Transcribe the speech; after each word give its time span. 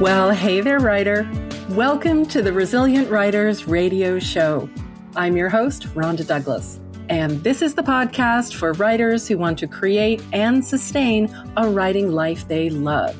Well, 0.00 0.30
hey 0.30 0.60
there, 0.60 0.78
writer. 0.78 1.28
Welcome 1.70 2.24
to 2.26 2.40
the 2.40 2.52
Resilient 2.52 3.10
Writers 3.10 3.66
Radio 3.66 4.20
Show. 4.20 4.70
I'm 5.16 5.36
your 5.36 5.48
host, 5.48 5.92
Rhonda 5.96 6.24
Douglas, 6.24 6.78
and 7.08 7.42
this 7.42 7.62
is 7.62 7.74
the 7.74 7.82
podcast 7.82 8.54
for 8.54 8.74
writers 8.74 9.26
who 9.26 9.36
want 9.38 9.58
to 9.58 9.66
create 9.66 10.22
and 10.32 10.64
sustain 10.64 11.28
a 11.56 11.68
writing 11.68 12.12
life 12.12 12.46
they 12.46 12.70
love. 12.70 13.16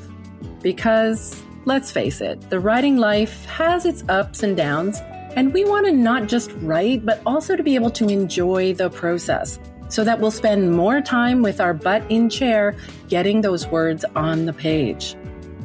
Because, 0.63 1.43
let's 1.65 1.91
face 1.91 2.21
it, 2.21 2.49
the 2.49 2.61
writing 2.61 2.97
life 2.97 3.45
has 3.47 3.85
its 3.85 4.05
ups 4.09 4.45
and 4.45 4.57
downs, 4.57 5.01
and 5.35 5.53
we 5.53 5.65
want 5.65 5.85
to 5.87 5.93
not 5.93 6.29
just 6.29 6.53
write, 6.59 7.05
but 7.05 7.21
also 7.27 7.57
to 7.57 7.63
be 7.65 7.75
able 7.75 7.91
to 7.91 8.09
enjoy 8.09 8.73
the 8.73 8.89
process 8.89 9.59
so 9.89 10.05
that 10.05 10.21
we'll 10.21 10.31
spend 10.31 10.77
more 10.77 11.01
time 11.01 11.43
with 11.43 11.61
our 11.61 11.75
butt 11.75 12.09
in 12.09 12.31
chair 12.31 12.77
getting 13.09 13.41
those 13.41 13.67
words 13.67 14.05
on 14.15 14.47
the 14.47 14.53
page. 14.53 15.17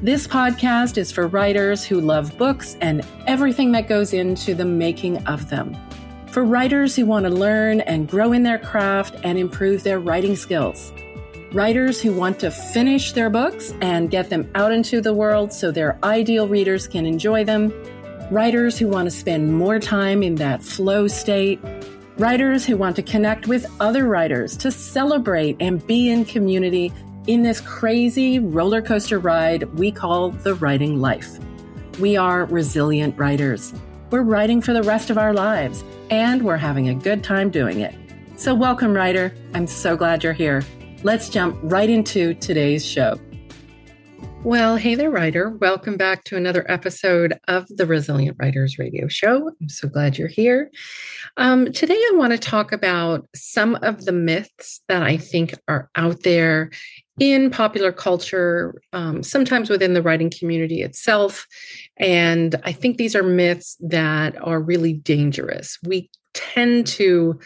This 0.03 0.27
podcast 0.27 0.97
is 0.97 1.13
for 1.13 1.27
writers 1.29 1.85
who 1.85 2.01
love 2.01 2.37
books 2.37 2.75
and 2.81 3.07
everything 3.25 3.71
that 3.71 3.87
goes 3.87 4.11
into 4.11 4.53
the 4.53 4.65
making 4.65 5.25
of 5.27 5.49
them. 5.49 5.77
For 6.27 6.43
writers 6.43 6.93
who 6.93 7.05
want 7.05 7.25
to 7.25 7.29
learn 7.29 7.79
and 7.79 8.05
grow 8.05 8.33
in 8.33 8.43
their 8.43 8.59
craft 8.59 9.15
and 9.23 9.39
improve 9.39 9.83
their 9.83 10.01
writing 10.01 10.35
skills. 10.35 10.91
Writers 11.53 12.01
who 12.01 12.11
want 12.11 12.37
to 12.41 12.51
finish 12.51 13.13
their 13.13 13.29
books 13.29 13.73
and 13.79 14.11
get 14.11 14.29
them 14.29 14.51
out 14.55 14.73
into 14.73 14.99
the 14.99 15.13
world 15.13 15.53
so 15.53 15.71
their 15.71 15.97
ideal 16.03 16.49
readers 16.49 16.85
can 16.85 17.05
enjoy 17.05 17.45
them. 17.45 17.71
Writers 18.29 18.77
who 18.77 18.89
want 18.89 19.05
to 19.05 19.11
spend 19.11 19.55
more 19.55 19.79
time 19.79 20.21
in 20.21 20.35
that 20.35 20.61
flow 20.61 21.07
state. 21.07 21.61
Writers 22.17 22.65
who 22.65 22.75
want 22.75 22.97
to 22.97 23.03
connect 23.03 23.47
with 23.47 23.65
other 23.79 24.05
writers 24.05 24.57
to 24.57 24.69
celebrate 24.69 25.55
and 25.61 25.87
be 25.87 26.09
in 26.09 26.25
community 26.25 26.91
in 27.27 27.41
this 27.41 27.61
crazy 27.61 28.37
roller 28.37 28.81
coaster 28.81 29.17
ride 29.17 29.63
we 29.77 29.91
call 29.91 30.31
the 30.31 30.55
writing 30.55 30.99
life. 30.99 31.39
We 31.99 32.17
are 32.17 32.45
resilient 32.45 33.17
writers. 33.17 33.73
We're 34.11 34.23
writing 34.23 34.61
for 34.61 34.73
the 34.73 34.83
rest 34.83 35.09
of 35.09 35.17
our 35.17 35.33
lives, 35.33 35.83
and 36.09 36.43
we're 36.43 36.57
having 36.57 36.89
a 36.89 36.93
good 36.93 37.23
time 37.23 37.49
doing 37.49 37.79
it. 37.79 37.95
So, 38.35 38.53
welcome, 38.53 38.93
writer. 38.93 39.33
I'm 39.53 39.67
so 39.67 39.95
glad 39.95 40.23
you're 40.23 40.33
here. 40.33 40.63
Let's 41.03 41.29
jump 41.29 41.57
right 41.63 41.89
into 41.89 42.33
today's 42.35 42.85
show. 42.85 43.19
Well, 44.43 44.75
hey 44.75 44.95
there, 44.95 45.09
writer. 45.09 45.51
Welcome 45.51 45.95
back 45.95 46.25
to 46.25 46.35
another 46.35 46.69
episode 46.69 47.39
of 47.47 47.65
the 47.69 47.85
Resilient 47.85 48.35
Writers 48.37 48.77
Radio 48.77 49.07
Show. 49.07 49.49
I'm 49.61 49.69
so 49.69 49.87
glad 49.87 50.17
you're 50.17 50.27
here. 50.27 50.69
Um, 51.37 51.71
today, 51.71 51.95
I 51.95 52.11
want 52.15 52.33
to 52.33 52.37
talk 52.37 52.73
about 52.73 53.25
some 53.33 53.75
of 53.75 54.03
the 54.03 54.11
myths 54.11 54.81
that 54.89 55.01
I 55.01 55.15
think 55.15 55.53
are 55.69 55.89
out 55.95 56.23
there 56.23 56.71
in 57.19 57.49
popular 57.51 57.91
culture, 57.91 58.81
um, 58.91 59.21
sometimes 59.23 59.69
within 59.69 59.93
the 59.93 60.01
writing 60.01 60.31
community 60.31 60.81
itself. 60.81 61.45
And 61.97 62.55
I 62.63 62.71
think 62.71 62.97
these 62.97 63.15
are 63.15 63.23
myths 63.23 63.77
that 63.81 64.35
are 64.41 64.59
really 64.59 64.93
dangerous. 64.93 65.77
We 65.83 66.09
tend 66.33 66.87
to 66.87 67.39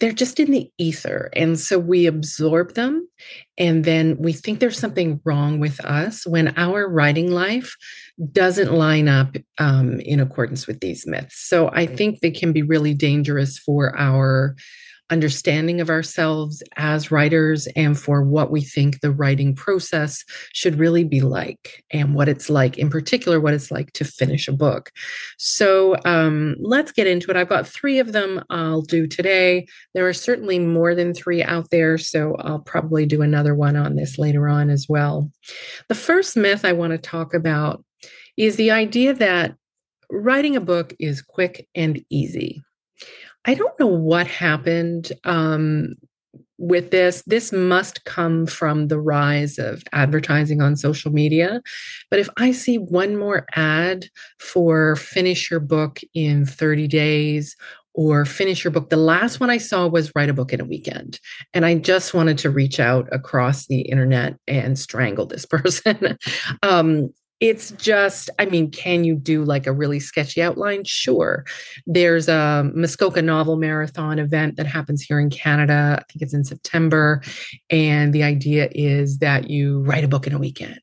they're 0.00 0.12
just 0.12 0.40
in 0.40 0.50
the 0.50 0.70
ether. 0.76 1.30
And 1.34 1.58
so 1.58 1.78
we 1.78 2.06
absorb 2.06 2.74
them 2.74 3.08
and 3.56 3.84
then 3.84 4.16
we 4.18 4.32
think 4.32 4.58
there's 4.58 4.78
something 4.78 5.20
wrong 5.24 5.60
with 5.60 5.82
us 5.84 6.26
when 6.26 6.52
our 6.58 6.88
writing 6.88 7.30
life 7.30 7.76
doesn't 8.32 8.72
line 8.72 9.08
up 9.08 9.36
um, 9.58 10.00
in 10.00 10.18
accordance 10.18 10.66
with 10.66 10.80
these 10.80 11.06
myths. 11.06 11.38
So 11.48 11.70
I 11.72 11.86
think 11.86 12.20
they 12.20 12.32
can 12.32 12.52
be 12.52 12.62
really 12.62 12.92
dangerous 12.92 13.56
for 13.56 13.96
our 13.96 14.56
understanding 15.10 15.80
of 15.80 15.90
ourselves 15.90 16.62
as 16.76 17.10
writers 17.10 17.66
and 17.76 17.98
for 17.98 18.22
what 18.22 18.50
we 18.50 18.62
think 18.62 19.00
the 19.00 19.10
writing 19.10 19.54
process 19.54 20.24
should 20.52 20.78
really 20.78 21.04
be 21.04 21.20
like 21.20 21.84
and 21.90 22.14
what 22.14 22.28
it's 22.28 22.48
like, 22.48 22.78
in 22.78 22.88
particular, 22.88 23.40
what 23.40 23.54
it's 23.54 23.70
like 23.70 23.92
to 23.92 24.04
finish 24.04 24.48
a 24.48 24.52
book. 24.52 24.90
So 25.38 25.96
um, 26.04 26.56
let's 26.58 26.92
get 26.92 27.06
into 27.06 27.30
it. 27.30 27.36
I've 27.36 27.48
got 27.48 27.68
three 27.68 27.98
of 27.98 28.12
them 28.12 28.42
I'll 28.48 28.82
do 28.82 29.06
today. 29.06 29.66
There 29.92 30.08
are 30.08 30.14
certainly 30.14 30.58
more 30.58 30.94
than 30.94 31.12
three 31.12 31.42
out 31.42 31.70
there, 31.70 31.98
so 31.98 32.36
I'll 32.40 32.60
probably 32.60 33.04
do 33.04 33.22
another 33.22 33.54
one 33.54 33.76
on 33.76 33.96
this 33.96 34.18
later 34.18 34.48
on 34.48 34.70
as 34.70 34.86
well. 34.88 35.30
The 35.88 35.94
first 35.94 36.36
myth 36.36 36.64
I 36.64 36.72
want 36.72 36.92
to 36.92 36.98
talk 36.98 37.34
about 37.34 37.84
is 38.36 38.56
the 38.56 38.70
idea 38.70 39.14
that 39.14 39.54
writing 40.10 40.56
a 40.56 40.60
book 40.60 40.94
is 40.98 41.22
quick 41.22 41.68
and 41.74 42.02
easy. 42.08 42.62
I 43.44 43.54
don't 43.54 43.78
know 43.78 43.86
what 43.86 44.26
happened 44.26 45.12
um, 45.24 45.94
with 46.58 46.90
this. 46.90 47.22
This 47.26 47.52
must 47.52 48.04
come 48.04 48.46
from 48.46 48.88
the 48.88 49.00
rise 49.00 49.58
of 49.58 49.82
advertising 49.92 50.62
on 50.62 50.76
social 50.76 51.12
media. 51.12 51.60
But 52.10 52.20
if 52.20 52.28
I 52.36 52.52
see 52.52 52.78
one 52.78 53.16
more 53.16 53.46
ad 53.54 54.06
for 54.38 54.96
finish 54.96 55.50
your 55.50 55.60
book 55.60 56.00
in 56.14 56.46
30 56.46 56.88
days 56.88 57.56
or 57.94 58.24
finish 58.24 58.64
your 58.64 58.72
book. 58.72 58.90
The 58.90 58.96
last 58.96 59.38
one 59.38 59.50
I 59.50 59.58
saw 59.58 59.86
was 59.86 60.10
write 60.16 60.28
a 60.28 60.34
book 60.34 60.52
in 60.52 60.60
a 60.60 60.64
weekend. 60.64 61.20
And 61.52 61.64
I 61.64 61.76
just 61.76 62.12
wanted 62.12 62.38
to 62.38 62.50
reach 62.50 62.80
out 62.80 63.08
across 63.12 63.66
the 63.66 63.82
internet 63.82 64.36
and 64.48 64.78
strangle 64.78 65.26
this 65.26 65.46
person. 65.46 66.18
um, 66.62 67.10
it's 67.44 67.72
just 67.72 68.30
i 68.38 68.46
mean 68.46 68.70
can 68.70 69.04
you 69.04 69.14
do 69.14 69.44
like 69.44 69.66
a 69.66 69.72
really 69.72 70.00
sketchy 70.00 70.40
outline? 70.40 70.82
Sure. 70.84 71.44
There's 71.86 72.26
a 72.26 72.70
muskoka 72.74 73.20
novel 73.20 73.56
marathon 73.56 74.18
event 74.18 74.56
that 74.56 74.66
happens 74.66 75.02
here 75.02 75.20
in 75.20 75.28
canada 75.28 75.98
i 76.00 76.04
think 76.10 76.22
it's 76.22 76.32
in 76.32 76.44
september 76.44 77.22
and 77.68 78.14
the 78.14 78.22
idea 78.22 78.70
is 78.72 79.18
that 79.18 79.50
you 79.50 79.82
write 79.82 80.04
a 80.04 80.08
book 80.08 80.26
in 80.26 80.32
a 80.32 80.38
weekend. 80.38 80.80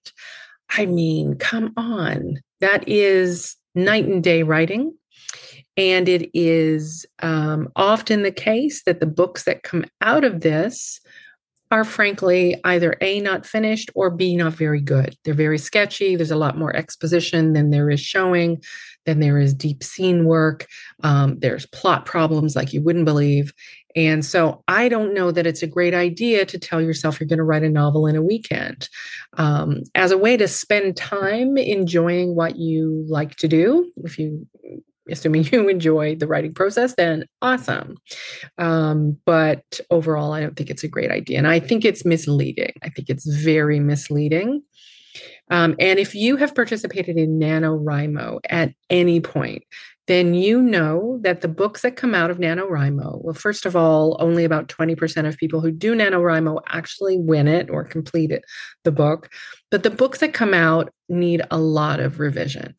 I 0.69 0.85
mean 0.85 1.35
come 1.35 1.73
on. 1.77 2.35
That 2.59 2.87
is 2.87 3.55
night 3.73 4.05
and 4.05 4.23
day 4.23 4.43
writing 4.43 4.93
and 5.77 6.07
it 6.07 6.29
is 6.37 7.07
um, 7.23 7.69
often 7.75 8.21
the 8.21 8.31
case 8.31 8.83
that 8.83 8.99
the 8.99 9.07
books 9.07 9.45
that 9.45 9.63
come 9.63 9.85
out 10.01 10.23
of 10.23 10.41
this 10.41 11.01
are 11.71 11.85
frankly 11.85 12.59
either 12.65 12.97
A, 13.01 13.21
not 13.21 13.45
finished, 13.45 13.89
or 13.95 14.09
B, 14.09 14.35
not 14.35 14.53
very 14.53 14.81
good. 14.81 15.15
They're 15.23 15.33
very 15.33 15.57
sketchy. 15.57 16.15
There's 16.15 16.31
a 16.31 16.35
lot 16.35 16.57
more 16.57 16.75
exposition 16.75 17.53
than 17.53 17.69
there 17.69 17.89
is 17.89 18.01
showing, 18.01 18.61
than 19.05 19.21
there 19.21 19.39
is 19.39 19.53
deep 19.53 19.83
scene 19.83 20.25
work. 20.25 20.67
Um, 21.03 21.39
there's 21.39 21.65
plot 21.67 22.05
problems 22.05 22.55
like 22.55 22.73
you 22.73 22.81
wouldn't 22.81 23.05
believe. 23.05 23.53
And 23.95 24.23
so 24.23 24.63
I 24.67 24.89
don't 24.89 25.13
know 25.13 25.31
that 25.31 25.47
it's 25.47 25.63
a 25.63 25.67
great 25.67 25.93
idea 25.93 26.45
to 26.45 26.59
tell 26.59 26.81
yourself 26.81 27.19
you're 27.19 27.27
going 27.27 27.37
to 27.37 27.43
write 27.43 27.63
a 27.63 27.69
novel 27.69 28.07
in 28.07 28.15
a 28.15 28.21
weekend. 28.21 28.87
Um, 29.37 29.81
as 29.95 30.11
a 30.11 30.17
way 30.17 30.37
to 30.37 30.47
spend 30.47 30.95
time 30.95 31.57
enjoying 31.57 32.35
what 32.35 32.57
you 32.57 33.05
like 33.09 33.35
to 33.37 33.47
do, 33.47 33.91
if 34.03 34.17
you 34.17 34.47
assuming 35.11 35.45
you 35.51 35.69
enjoy 35.69 36.15
the 36.15 36.27
writing 36.27 36.53
process, 36.53 36.95
then 36.95 37.25
awesome. 37.41 37.97
Um, 38.57 39.17
but 39.25 39.79
overall, 39.89 40.33
I 40.33 40.41
don't 40.41 40.55
think 40.55 40.69
it's 40.69 40.83
a 40.83 40.87
great 40.87 41.11
idea. 41.11 41.37
And 41.37 41.47
I 41.47 41.59
think 41.59 41.85
it's 41.85 42.05
misleading. 42.05 42.73
I 42.83 42.89
think 42.89 43.09
it's 43.09 43.25
very 43.25 43.79
misleading. 43.79 44.63
Um, 45.49 45.75
and 45.79 45.99
if 45.99 46.15
you 46.15 46.37
have 46.37 46.55
participated 46.55 47.17
in 47.17 47.37
NaNoWriMo 47.37 48.39
at 48.49 48.73
any 48.89 49.19
point, 49.19 49.63
then 50.07 50.33
you 50.33 50.61
know 50.61 51.19
that 51.21 51.41
the 51.41 51.47
books 51.47 51.81
that 51.81 51.95
come 51.95 52.15
out 52.15 52.31
of 52.31 52.37
NaNoWriMo, 52.37 53.23
well, 53.23 53.33
first 53.33 53.65
of 53.65 53.75
all, 53.75 54.17
only 54.19 54.45
about 54.45 54.67
20% 54.67 55.27
of 55.27 55.37
people 55.37 55.61
who 55.61 55.71
do 55.71 55.95
NaNoWriMo 55.95 56.61
actually 56.67 57.17
win 57.17 57.47
it 57.47 57.69
or 57.69 57.83
complete 57.83 58.31
it, 58.31 58.43
the 58.83 58.91
book. 58.91 59.29
But 59.69 59.83
the 59.83 59.89
books 59.89 60.19
that 60.19 60.33
come 60.33 60.53
out 60.53 60.91
need 61.07 61.41
a 61.51 61.57
lot 61.57 61.99
of 61.99 62.19
revision. 62.19 62.75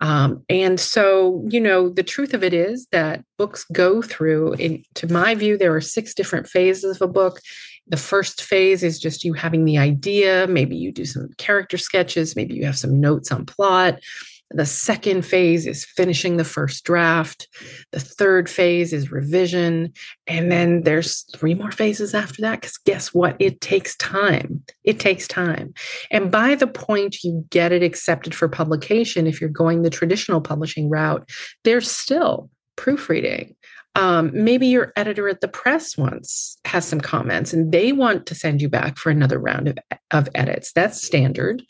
Um, 0.00 0.44
and 0.48 0.78
so, 0.78 1.44
you 1.48 1.60
know, 1.60 1.88
the 1.88 2.02
truth 2.02 2.34
of 2.34 2.44
it 2.44 2.54
is 2.54 2.86
that 2.92 3.24
books 3.36 3.64
go 3.72 4.00
through, 4.00 4.54
in, 4.54 4.84
to 4.94 5.12
my 5.12 5.34
view, 5.34 5.58
there 5.58 5.74
are 5.74 5.80
six 5.80 6.14
different 6.14 6.48
phases 6.48 6.96
of 6.96 7.02
a 7.02 7.12
book. 7.12 7.40
The 7.88 7.96
first 7.96 8.42
phase 8.42 8.82
is 8.82 9.00
just 9.00 9.24
you 9.24 9.32
having 9.32 9.64
the 9.64 9.78
idea. 9.78 10.46
Maybe 10.46 10.76
you 10.76 10.92
do 10.92 11.04
some 11.04 11.30
character 11.38 11.78
sketches, 11.78 12.36
maybe 12.36 12.54
you 12.54 12.64
have 12.66 12.78
some 12.78 13.00
notes 13.00 13.32
on 13.32 13.46
plot. 13.46 14.00
The 14.50 14.66
second 14.66 15.26
phase 15.26 15.66
is 15.66 15.84
finishing 15.84 16.36
the 16.36 16.44
first 16.44 16.84
draft. 16.84 17.48
The 17.92 18.00
third 18.00 18.48
phase 18.48 18.92
is 18.92 19.10
revision. 19.10 19.92
And 20.26 20.50
then 20.50 20.82
there's 20.82 21.24
three 21.36 21.54
more 21.54 21.70
phases 21.70 22.14
after 22.14 22.40
that. 22.42 22.60
Because 22.60 22.78
guess 22.78 23.12
what? 23.12 23.36
It 23.38 23.60
takes 23.60 23.96
time. 23.96 24.62
It 24.84 25.00
takes 25.00 25.28
time. 25.28 25.74
And 26.10 26.30
by 26.30 26.54
the 26.54 26.66
point 26.66 27.22
you 27.22 27.44
get 27.50 27.72
it 27.72 27.82
accepted 27.82 28.34
for 28.34 28.48
publication, 28.48 29.26
if 29.26 29.40
you're 29.40 29.50
going 29.50 29.82
the 29.82 29.90
traditional 29.90 30.40
publishing 30.40 30.88
route, 30.88 31.28
there's 31.64 31.90
still 31.90 32.50
proofreading. 32.76 33.54
Um, 33.94 34.30
maybe 34.32 34.68
your 34.68 34.92
editor 34.96 35.28
at 35.28 35.40
the 35.40 35.48
press 35.48 35.98
once 35.98 36.56
has 36.64 36.86
some 36.86 37.00
comments 37.00 37.52
and 37.52 37.72
they 37.72 37.92
want 37.92 38.26
to 38.26 38.34
send 38.34 38.62
you 38.62 38.68
back 38.68 38.96
for 38.96 39.10
another 39.10 39.38
round 39.38 39.68
of, 39.68 39.78
of 40.12 40.28
edits. 40.34 40.72
That's 40.72 41.02
standard 41.02 41.62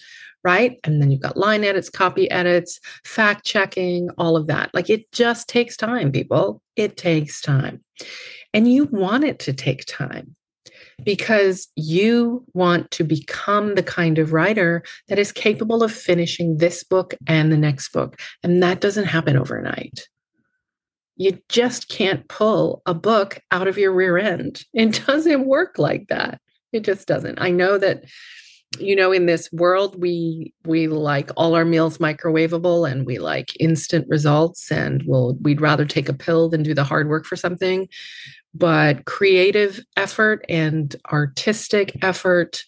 right? 0.49 0.81
And 0.85 1.03
then 1.03 1.11
you've 1.11 1.21
got 1.21 1.37
line 1.37 1.62
edits, 1.62 1.91
copy 1.91 2.31
edits, 2.31 2.81
fact 3.05 3.45
checking, 3.45 4.09
all 4.17 4.35
of 4.35 4.47
that. 4.47 4.71
Like 4.73 4.89
it 4.89 5.03
just 5.12 5.47
takes 5.47 5.77
time, 5.77 6.11
people. 6.11 6.62
It 6.75 6.97
takes 6.97 7.43
time. 7.43 7.85
And 8.55 8.73
you 8.73 8.87
want 8.91 9.25
it 9.25 9.39
to 9.41 9.53
take 9.53 9.85
time. 9.85 10.35
because 11.05 11.69
you 11.77 12.45
want 12.55 12.91
to 12.93 13.05
become 13.05 13.75
the 13.75 13.83
kind 13.83 14.19
of 14.19 14.33
writer 14.33 14.83
that 15.09 15.19
is 15.19 15.33
capable 15.33 15.83
of 15.83 15.93
finishing 15.93 16.56
this 16.56 16.83
book 16.85 17.15
and 17.27 17.53
the 17.53 17.56
next 17.56 17.93
book. 17.93 18.21
And 18.43 18.62
that 18.62 18.81
doesn't 18.81 19.05
happen 19.05 19.37
overnight. 19.37 20.09
You 21.17 21.39
just 21.49 21.89
can't 21.89 22.27
pull 22.29 22.83
a 22.87 22.95
book 22.95 23.41
out 23.50 23.69
of 23.69 23.79
your 23.79 23.93
rear 23.93 24.19
end. 24.19 24.65
It 24.75 25.03
doesn't 25.06 25.47
work 25.47 25.79
like 25.79 26.09
that. 26.09 26.41
It 26.73 26.85
just 26.85 27.09
doesn't. 27.09 27.41
I 27.41 27.50
know 27.50 27.79
that 27.79 28.05
you 28.79 28.94
know 28.94 29.12
in 29.12 29.26
this 29.26 29.50
world 29.53 30.00
we 30.00 30.53
we 30.65 30.88
like 30.88 31.31
all 31.37 31.55
our 31.55 31.65
meals 31.65 31.99
microwavable 31.99 32.91
and 32.91 33.06
we 33.06 33.19
like 33.19 33.59
instant 33.59 34.06
results 34.09 34.70
and 34.70 35.03
we'll 35.06 35.35
we'd 35.41 35.61
rather 35.61 35.87
take 35.87 36.09
a 36.09 36.15
pill 36.15 36.49
than 36.49 36.62
do 36.62 36.75
the 36.75 36.85
hard 36.85 37.09
work 37.09 37.25
for 37.25 37.37
something. 37.37 37.88
But 38.55 39.05
creative 39.05 39.81
effort 39.97 40.44
and 40.49 40.94
artistic 41.11 41.97
effort 42.03 42.62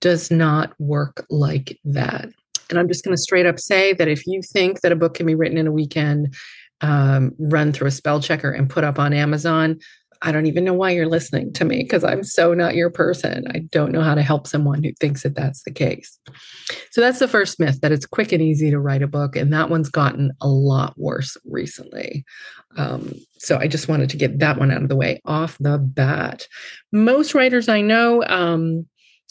does 0.00 0.30
not 0.30 0.72
work 0.78 1.26
like 1.28 1.78
that. 1.84 2.28
And 2.70 2.78
i'm 2.78 2.88
just 2.88 3.04
going 3.04 3.16
to 3.16 3.22
straight 3.22 3.46
up 3.46 3.60
say 3.60 3.92
that 3.92 4.08
if 4.08 4.26
you 4.26 4.40
think 4.42 4.80
that 4.80 4.92
a 4.92 4.96
book 4.96 5.14
can 5.14 5.26
be 5.26 5.34
written 5.34 5.58
in 5.58 5.66
a 5.66 5.72
weekend 5.72 6.34
um, 6.80 7.32
run 7.38 7.72
through 7.72 7.88
a 7.88 7.92
spell 7.92 8.20
checker 8.20 8.50
and 8.50 8.70
put 8.70 8.84
up 8.84 8.98
on 8.98 9.12
amazon 9.12 9.78
I 10.24 10.30
don't 10.30 10.46
even 10.46 10.64
know 10.64 10.72
why 10.72 10.90
you're 10.90 11.08
listening 11.08 11.52
to 11.54 11.64
me 11.64 11.82
because 11.82 12.04
I'm 12.04 12.22
so 12.22 12.54
not 12.54 12.76
your 12.76 12.90
person. 12.90 13.44
I 13.52 13.58
don't 13.70 13.90
know 13.90 14.02
how 14.02 14.14
to 14.14 14.22
help 14.22 14.46
someone 14.46 14.82
who 14.82 14.92
thinks 15.00 15.24
that 15.24 15.34
that's 15.34 15.64
the 15.64 15.72
case. 15.72 16.18
So 16.92 17.00
that's 17.00 17.18
the 17.18 17.26
first 17.26 17.58
myth 17.58 17.80
that 17.80 17.90
it's 17.90 18.06
quick 18.06 18.30
and 18.30 18.40
easy 18.40 18.70
to 18.70 18.78
write 18.78 19.02
a 19.02 19.08
book. 19.08 19.34
And 19.34 19.52
that 19.52 19.68
one's 19.68 19.90
gotten 19.90 20.30
a 20.40 20.48
lot 20.48 20.94
worse 20.96 21.36
recently. 21.44 22.24
Um, 22.76 23.14
so 23.38 23.58
I 23.58 23.66
just 23.66 23.88
wanted 23.88 24.10
to 24.10 24.16
get 24.16 24.38
that 24.38 24.58
one 24.58 24.70
out 24.70 24.82
of 24.82 24.88
the 24.88 24.96
way 24.96 25.20
off 25.24 25.58
the 25.58 25.78
bat. 25.78 26.46
Most 26.92 27.34
writers 27.34 27.68
I 27.68 27.80
know, 27.80 28.22
um, 28.24 28.86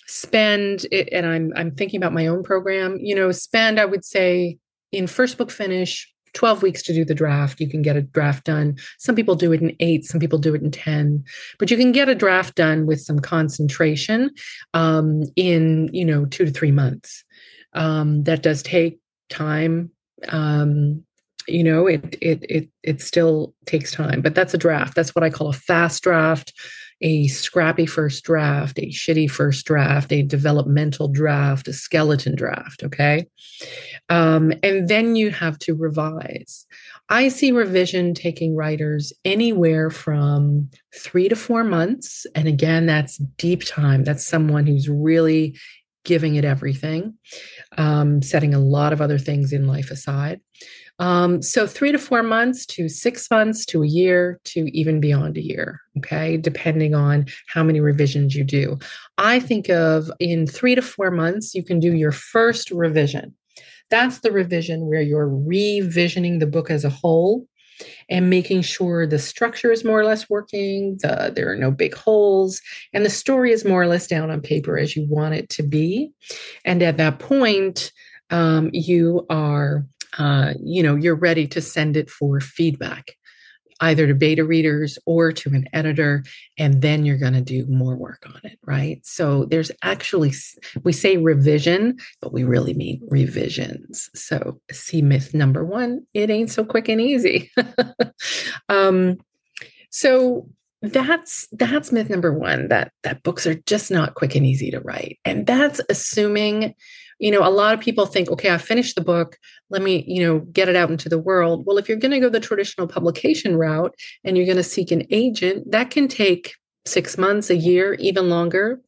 spend 0.08 0.86
it, 0.92 1.08
and 1.14 1.26
I'm 1.26 1.54
I'm 1.56 1.72
thinking 1.72 1.98
about 1.98 2.14
my 2.14 2.28
own 2.28 2.44
program, 2.44 2.98
you 3.00 3.16
know, 3.16 3.32
spend 3.32 3.80
I 3.80 3.86
would 3.86 4.04
say 4.04 4.58
in 4.92 5.08
first 5.08 5.38
book 5.38 5.50
finish 5.50 6.12
12 6.34 6.64
weeks 6.64 6.82
to 6.84 6.94
do 6.94 7.04
the 7.04 7.16
draft. 7.16 7.60
You 7.60 7.70
can 7.70 7.82
get 7.82 7.96
a 7.96 8.02
draft 8.02 8.46
done. 8.46 8.78
Some 8.98 9.16
people 9.16 9.36
do 9.36 9.52
it 9.52 9.62
in 9.62 9.76
eight, 9.80 10.06
some 10.06 10.20
people 10.20 10.40
do 10.40 10.56
it 10.56 10.62
in 10.62 10.72
10, 10.72 11.24
but 11.60 11.72
you 11.72 11.78
can 11.78 11.92
get 11.92 12.10
a 12.10 12.16
draft 12.16 12.56
done 12.56 12.86
with 12.86 13.02
some 13.02 13.20
concentration 13.20 14.32
um, 14.74 15.24
in, 15.36 15.90
you 15.94 16.06
know, 16.06 16.26
two 16.26 16.46
to 16.46 16.52
three 16.52 16.72
months. 16.72 17.24
Um, 17.74 18.24
that 18.24 18.44
does 18.44 18.64
take 18.64 19.00
time. 19.30 19.92
Um, 20.30 21.04
you 21.48 21.64
know, 21.64 21.88
it, 21.88 22.16
it, 22.22 22.44
it, 22.50 22.70
it 22.84 23.02
still 23.02 23.54
takes 23.66 23.92
time, 23.92 24.22
but 24.22 24.36
that's 24.36 24.54
a 24.54 24.58
draft. 24.58 24.96
That's 24.96 25.16
what 25.16 25.24
I 25.24 25.30
call 25.30 25.50
a 25.50 25.54
fast 25.54 26.04
draft 26.04 26.54
a 27.02 27.28
scrappy 27.28 27.86
first 27.86 28.24
draft, 28.24 28.78
a 28.80 28.88
shitty 28.88 29.30
first 29.30 29.66
draft, 29.66 30.12
a 30.12 30.22
developmental 30.22 31.08
draft, 31.08 31.68
a 31.68 31.74
skeleton 31.74 32.36
draft. 32.36 32.84
Okay. 32.84 33.28
Um, 34.10 34.54
and 34.64 34.88
then 34.88 35.16
you 35.16 35.32
have 35.32 35.58
to 35.60 35.76
revise. 35.76 36.66
I 37.10 37.28
see 37.28 37.52
revision 37.52 38.14
taking 38.14 38.56
writers 38.56 39.12
anywhere 39.26 39.90
from 39.90 40.70
three 40.96 41.28
to 41.30 41.36
four 41.36 41.64
months. 41.64 42.26
And 42.36 42.48
again, 42.48 42.86
that's 42.86 43.18
deep 43.18 43.66
time. 43.66 44.04
That's 44.04 44.26
someone 44.26 44.68
who's 44.68 44.88
really 44.88 45.58
giving 46.04 46.36
it 46.36 46.46
everything, 46.46 47.14
um, 47.78 48.22
setting 48.22 48.54
a 48.54 48.60
lot 48.60 48.94
of 48.94 49.02
other 49.02 49.20
things 49.20 49.54
in 49.54 49.68
life 49.68 49.92
aside. 49.92 50.42
Um, 51.02 51.42
so, 51.42 51.66
three 51.66 51.92
to 51.92 51.98
four 51.98 52.22
months 52.22 52.64
to 52.68 52.88
six 52.88 53.30
months 53.32 53.66
to 53.66 53.82
a 53.82 53.88
year 53.88 54.40
to 54.46 54.70
even 54.72 55.02
beyond 55.02 55.36
a 55.36 55.44
year, 55.44 55.82
okay, 55.98 56.38
depending 56.38 56.94
on 56.94 57.26
how 57.48 57.64
many 57.64 57.80
revisions 57.80 58.36
you 58.36 58.44
do. 58.44 58.78
I 59.18 59.40
think 59.40 59.68
of 59.68 60.12
in 60.20 60.46
three 60.46 60.76
to 60.76 60.82
four 60.84 61.10
months, 61.10 61.56
you 61.56 61.64
can 61.64 61.80
do 61.80 61.96
your 61.96 62.12
first 62.12 62.70
revision. 62.70 63.34
That's 63.90 64.20
the 64.20 64.32
revision 64.32 64.88
where 64.88 65.02
you're 65.02 65.28
revisioning 65.28 66.40
the 66.40 66.46
book 66.46 66.70
as 66.70 66.86
a 66.86 66.90
whole 66.92 67.48
and 68.08 68.30
making 68.30 68.62
sure 68.62 69.08
the 69.08 69.18
structure 69.18 69.72
is 69.72 69.84
more 69.84 70.00
or 70.00 70.06
less 70.06 70.30
working, 70.30 71.00
the, 71.02 71.34
there 71.36 71.52
are 71.52 71.56
no 71.56 71.72
big 71.72 71.96
holes, 71.96 72.62
and 72.94 73.04
the 73.04 73.10
story 73.10 73.52
is 73.52 73.66
more 73.66 73.82
or 73.82 73.88
less 73.88 74.06
down 74.06 74.30
on 74.30 74.40
paper 74.40 74.78
as 74.78 74.96
you 74.96 75.08
want 75.10 75.34
it 75.34 75.50
to 75.50 75.64
be. 75.64 76.12
And 76.64 76.84
at 76.84 76.98
that 76.98 77.18
point, 77.18 77.92
um, 78.30 78.70
you 78.72 79.26
are 79.32 79.84
uh, 80.18 80.54
you 80.64 80.84
know, 80.84 80.96
you're 80.96 81.16
ready 81.16 81.48
to 81.48 81.62
send 81.62 81.98
it 81.98 82.10
for 82.10 82.40
feedback, 82.40 83.12
either 83.80 84.08
to 84.08 84.14
beta 84.14 84.44
readers 84.44 84.98
or 85.06 85.32
to 85.32 85.50
an 85.50 85.68
editor, 85.74 86.24
and 86.58 86.82
then 86.82 87.06
you're 87.06 87.18
going 87.18 87.34
to 87.34 87.42
do 87.42 87.66
more 87.68 87.96
work 87.96 88.24
on 88.26 88.40
it, 88.44 88.60
right? 88.64 89.06
So 89.06 89.46
there's 89.46 89.72
actually, 89.84 90.34
we 90.84 90.94
say 90.94 91.18
revision, 91.18 91.98
but 92.22 92.34
we 92.34 92.44
really 92.44 92.74
mean 92.74 93.02
revisions. 93.10 94.10
So 94.14 94.60
see 94.72 95.02
myth 95.02 95.34
number 95.34 95.66
one, 95.66 96.06
it 96.14 96.30
ain't 96.30 96.52
so 96.52 96.64
quick 96.64 96.90
and 96.90 97.02
easy. 97.02 97.52
um, 98.70 99.18
so 99.90 100.50
that's 100.82 101.48
that's 101.52 101.92
myth 101.92 102.10
number 102.10 102.34
one 102.34 102.68
that 102.70 102.92
that 103.04 103.22
books 103.22 103.46
are 103.46 103.54
just 103.54 103.92
not 103.92 104.16
quick 104.16 104.36
and 104.36 104.48
easy 104.48 104.72
to 104.72 104.80
write 104.80 105.20
and 105.26 105.46
that's 105.46 105.80
assuming 105.90 106.74
you 107.22 107.30
know, 107.30 107.48
a 107.48 107.54
lot 107.54 107.76
of 107.76 107.80
people 107.80 108.08
think, 108.08 108.30
okay, 108.32 108.50
I 108.50 108.58
finished 108.58 108.96
the 108.96 109.04
book. 109.04 109.38
Let 109.70 109.84
me, 109.84 110.04
you 110.08 110.24
know, 110.24 110.40
get 110.40 110.68
it 110.68 110.76
out 110.76 110.90
into 110.90 111.08
the 111.08 111.20
world. 111.20 111.68
Well, 111.68 111.78
if 111.78 111.88
you're 111.88 112.00
going 112.00 112.12
to 112.12 112.20
go 112.20 112.30
the 112.30 112.40
traditional 112.40 112.88
publication 112.88 113.58
route 113.58 113.94
and 114.24 114.36
you're 114.36 114.48
going 114.48 114.58
to 114.58 114.64
seek 114.64 114.90
an 114.90 115.06
agent, 115.12 115.70
that 115.70 115.92
can 115.92 116.08
take 116.08 116.56
six 116.88 117.20
months, 117.20 117.52
a 117.52 117.56
year, 117.56 117.94
even 118.00 118.28
longer. 118.28 118.82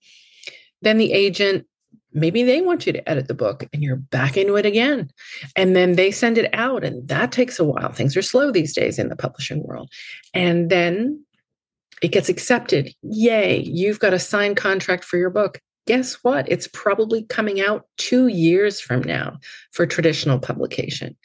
Then 0.82 0.98
the 0.98 1.14
agent, 1.14 1.68
maybe 2.12 2.42
they 2.42 2.62
want 2.62 2.88
you 2.88 2.94
to 2.94 3.08
edit 3.08 3.28
the 3.28 3.36
book 3.36 3.66
and 3.72 3.84
you're 3.84 3.98
back 3.98 4.36
into 4.36 4.56
it 4.56 4.66
again. 4.66 5.12
And 5.56 5.76
then 5.76 5.94
they 5.94 6.10
send 6.10 6.40
it 6.40 6.50
out, 6.54 6.84
and 6.84 7.08
that 7.08 7.32
takes 7.32 7.60
a 7.60 7.64
while. 7.64 7.92
Things 7.92 8.18
are 8.18 8.24
slow 8.24 8.52
these 8.52 8.74
days 8.74 8.98
in 8.98 9.10
the 9.10 9.16
publishing 9.16 9.62
world. 9.64 9.92
And 10.34 10.72
then 10.72 11.24
it 12.02 12.12
gets 12.12 12.30
accepted. 12.30 12.96
Yay, 13.04 13.62
you've 13.62 14.00
got 14.00 14.12
a 14.12 14.20
signed 14.20 14.58
contract 14.58 15.04
for 15.04 15.18
your 15.18 15.30
book 15.30 15.62
guess 15.86 16.16
what? 16.24 16.50
It's 16.50 16.68
probably 16.68 17.24
coming 17.24 17.62
out 17.62 17.88
two 17.98 18.28
years 18.28 18.80
from 18.80 19.02
now 19.04 19.38
for 19.72 19.86
traditional 19.86 20.40
publication. 20.40 21.16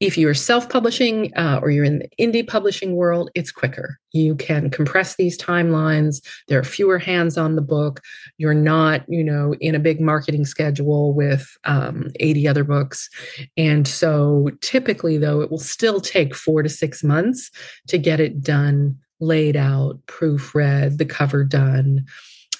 If 0.00 0.18
you're 0.18 0.34
self 0.34 0.68
publishing 0.68 1.32
uh, 1.36 1.60
or 1.62 1.70
you're 1.70 1.84
in 1.84 2.00
the 2.00 2.08
indie 2.20 2.46
publishing 2.46 2.96
world, 2.96 3.30
it's 3.34 3.52
quicker. 3.52 3.98
You 4.12 4.34
can 4.34 4.68
compress 4.68 5.16
these 5.16 5.38
timelines. 5.38 6.20
There 6.48 6.58
are 6.58 6.64
fewer 6.64 6.98
hands 6.98 7.38
on 7.38 7.54
the 7.54 7.62
book. 7.62 8.00
You're 8.36 8.54
not, 8.54 9.04
you 9.08 9.22
know, 9.22 9.54
in 9.60 9.74
a 9.74 9.78
big 9.78 10.00
marketing 10.00 10.46
schedule 10.46 11.14
with 11.14 11.56
um, 11.64 12.10
80 12.18 12.48
other 12.48 12.64
books. 12.64 13.08
And 13.56 13.86
so 13.86 14.50
typically, 14.60 15.16
though, 15.16 15.40
it 15.40 15.50
will 15.50 15.58
still 15.58 16.00
take 16.00 16.34
four 16.34 16.62
to 16.62 16.68
six 16.68 17.04
months 17.04 17.50
to 17.86 17.96
get 17.96 18.18
it 18.18 18.42
done, 18.42 18.98
laid 19.20 19.56
out, 19.56 20.04
proofread, 20.06 20.98
the 20.98 21.06
cover 21.06 21.44
done, 21.44 22.04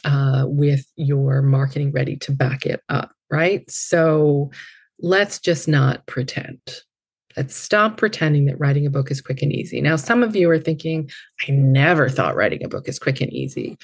uh, 0.05 0.45
with 0.47 0.87
your 0.97 1.43
marketing 1.43 1.93
ready 1.93 2.17
to 2.17 2.33
back 2.33 2.67
it 2.67 2.83
up, 2.89 3.13
right? 3.31 3.69
So 3.71 4.51
let's 5.01 5.39
just 5.39 5.69
not 5.69 6.07
pretend. 6.07 6.61
Let's 7.37 7.57
stop 7.57 7.97
pretending 7.97 8.45
that 8.47 8.61
writing 8.61 8.87
a 8.87 8.91
book 8.91 9.11
is 9.11 9.21
quick 9.21 9.43
and 9.43 9.53
easy. 9.53 9.81
Now, 9.81 9.97
some 9.97 10.23
of 10.23 10.37
you 10.37 10.49
are 10.51 10.59
thinking, 10.59 11.11
I 11.49 11.53
never 11.53 12.09
thought 12.09 12.37
writing 12.37 12.65
a 12.65 12.69
book 12.69 12.89
is 12.89 12.99
quick 12.99 13.21
and 13.21 13.33
easy. 13.33 13.77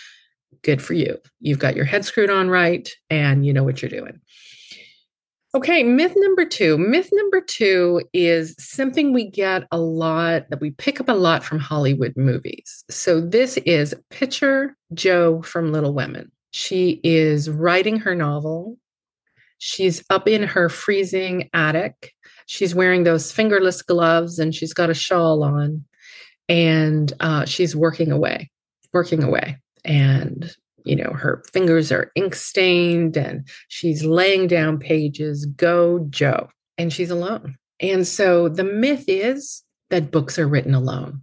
Good 0.63 0.81
for 0.81 0.95
you. 0.95 1.19
You've 1.41 1.59
got 1.59 1.75
your 1.75 1.85
head 1.85 2.05
screwed 2.05 2.31
on 2.31 2.49
right 2.49 2.89
and 3.09 3.45
you 3.45 3.53
know 3.53 3.65
what 3.65 3.83
you're 3.83 3.91
doing. 3.91 4.21
Okay, 5.53 5.83
myth 5.83 6.15
number 6.17 6.45
two. 6.45 6.79
Myth 6.79 7.09
number 7.13 7.41
two 7.41 8.03
is 8.13 8.55
something 8.57 9.13
we 9.13 9.29
get 9.29 9.67
a 9.73 9.81
lot 9.81 10.49
that 10.49 10.61
we 10.61 10.71
pick 10.71 11.01
up 11.01 11.09
a 11.09 11.13
lot 11.13 11.43
from 11.43 11.59
Hollywood 11.59 12.13
movies. 12.17 12.85
So 12.89 13.21
this 13.21 13.57
is 13.67 13.93
Picture 14.11 14.77
Jo 14.95 15.43
from 15.43 15.73
Little 15.73 15.93
Women. 15.93 16.31
She 16.53 17.01
is 17.03 17.51
writing 17.51 17.99
her 17.99 18.15
novel. 18.15 18.79
She's 19.59 20.05
up 20.09 20.29
in 20.29 20.45
her 20.45 20.69
freezing 20.69 21.51
attic. 21.53 22.15
She's 22.47 22.73
wearing 22.73 23.03
those 23.03 23.33
fingerless 23.33 23.83
gloves 23.83 24.39
and 24.39 24.55
she's 24.55 24.73
got 24.73 24.89
a 24.89 24.95
shawl 24.95 25.43
on. 25.43 25.85
And 26.49 27.13
uh, 27.19 27.45
she's 27.45 27.75
working 27.75 28.13
away, 28.13 28.53
working 28.93 29.25
away. 29.25 29.59
And 29.85 30.55
you 30.85 30.97
know, 30.97 31.11
her 31.13 31.43
fingers 31.53 31.93
are 31.93 32.11
ink 32.15 32.35
stained 32.35 33.17
and 33.17 33.47
she's 33.69 34.05
laying 34.05 34.47
down 34.47 34.79
pages. 34.79 35.47
Go, 35.47 36.07
Jo. 36.11 36.49
And 36.79 36.93
she's 36.93 37.11
alone. 37.11 37.57
And 37.81 38.07
so 38.07 38.49
the 38.49 38.65
myth 38.65 39.05
is 39.09 39.63
that 39.91 40.11
books 40.11 40.39
are 40.39 40.49
written 40.49 40.75
alone. 40.75 41.23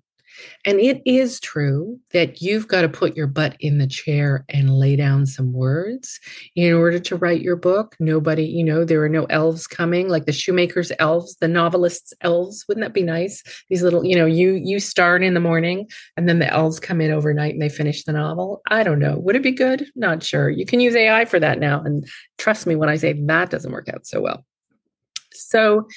And 0.65 0.79
it 0.79 1.01
is 1.05 1.39
true 1.39 1.99
that 2.11 2.41
you've 2.41 2.67
got 2.67 2.81
to 2.81 2.89
put 2.89 3.15
your 3.15 3.27
butt 3.27 3.55
in 3.59 3.77
the 3.77 3.87
chair 3.87 4.45
and 4.49 4.77
lay 4.77 4.95
down 4.95 5.25
some 5.25 5.53
words 5.53 6.19
in 6.55 6.73
order 6.73 6.99
to 6.99 7.15
write 7.15 7.41
your 7.41 7.55
book. 7.55 7.95
Nobody, 7.99 8.45
you 8.45 8.63
know, 8.63 8.83
there 8.83 9.03
are 9.03 9.09
no 9.09 9.25
elves 9.25 9.67
coming 9.67 10.09
like 10.09 10.25
the 10.25 10.31
shoemaker's 10.31 10.91
elves, 10.99 11.37
the 11.37 11.47
novelist's 11.47 12.13
elves. 12.21 12.65
Wouldn't 12.67 12.85
that 12.85 12.93
be 12.93 13.03
nice? 13.03 13.43
These 13.69 13.83
little, 13.83 14.05
you 14.05 14.15
know, 14.15 14.25
you 14.25 14.53
you 14.53 14.79
start 14.79 15.23
in 15.23 15.33
the 15.33 15.39
morning 15.39 15.87
and 16.15 16.27
then 16.27 16.39
the 16.39 16.51
elves 16.51 16.79
come 16.79 17.01
in 17.01 17.11
overnight 17.11 17.53
and 17.53 17.61
they 17.61 17.69
finish 17.69 18.03
the 18.03 18.13
novel. 18.13 18.61
I 18.69 18.83
don't 18.83 18.99
know. 18.99 19.17
Would 19.19 19.35
it 19.35 19.43
be 19.43 19.51
good? 19.51 19.87
Not 19.95 20.23
sure. 20.23 20.49
You 20.49 20.65
can 20.65 20.79
use 20.79 20.95
AI 20.95 21.25
for 21.25 21.39
that 21.39 21.59
now. 21.59 21.81
And 21.81 22.07
trust 22.37 22.67
me 22.67 22.75
when 22.75 22.89
I 22.89 22.97
say 22.97 23.13
that 23.13 23.49
doesn't 23.49 23.71
work 23.71 23.89
out 23.89 24.05
so 24.05 24.21
well. 24.21 24.45
So 25.33 25.87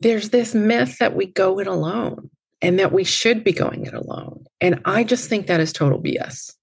there's 0.00 0.30
this 0.30 0.54
myth 0.54 0.98
that 0.98 1.14
we 1.14 1.26
go 1.26 1.60
it 1.60 1.66
alone 1.66 2.30
and 2.62 2.78
that 2.78 2.92
we 2.92 3.04
should 3.04 3.44
be 3.44 3.52
going 3.52 3.84
it 3.84 3.92
alone. 3.92 4.46
And 4.60 4.80
I 4.84 5.04
just 5.04 5.28
think 5.28 5.46
that 5.46 5.60
is 5.60 5.72
total 5.72 6.00
BS. 6.00 6.54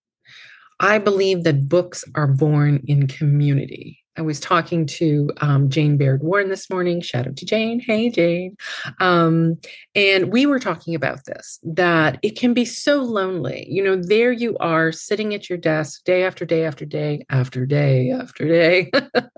I 0.79 0.97
believe 0.97 1.43
that 1.43 1.67
books 1.67 2.05
are 2.15 2.27
born 2.27 2.83
in 2.87 3.07
community. 3.07 3.99
I 4.17 4.21
was 4.21 4.39
talking 4.39 4.85
to 4.85 5.29
um, 5.39 5.69
Jane 5.69 5.97
Baird 5.97 6.23
Warren 6.23 6.49
this 6.49 6.69
morning. 6.69 6.99
Shout 6.99 7.27
out 7.27 7.37
to 7.37 7.45
Jane. 7.45 7.79
Hey, 7.79 8.09
Jane. 8.09 8.55
Um, 8.99 9.57
and 9.95 10.31
we 10.31 10.45
were 10.45 10.59
talking 10.59 10.95
about 10.95 11.23
this 11.25 11.59
that 11.63 12.17
it 12.21 12.37
can 12.37 12.53
be 12.53 12.65
so 12.65 13.01
lonely. 13.01 13.65
You 13.69 13.83
know, 13.83 13.95
there 13.95 14.31
you 14.31 14.57
are 14.57 14.91
sitting 14.91 15.33
at 15.33 15.49
your 15.49 15.57
desk 15.57 16.03
day 16.03 16.23
after 16.23 16.45
day 16.45 16.65
after 16.65 16.85
day 16.85 17.25
after 17.29 17.65
day 17.65 18.11
after 18.11 18.45
day, 18.45 18.91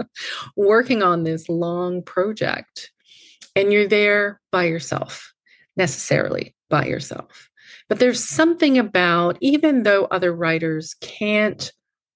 working 0.56 1.04
on 1.04 1.24
this 1.24 1.48
long 1.48 2.02
project. 2.02 2.92
And 3.56 3.72
you're 3.72 3.88
there 3.88 4.40
by 4.52 4.64
yourself 4.64 5.32
necessarily 5.82 6.54
by 6.70 6.86
yourself. 6.86 7.50
But 7.90 7.98
there's 7.98 8.24
something 8.24 8.78
about, 8.78 9.36
even 9.42 9.82
though 9.82 10.06
other 10.06 10.32
writers 10.32 10.96
can't 11.02 11.72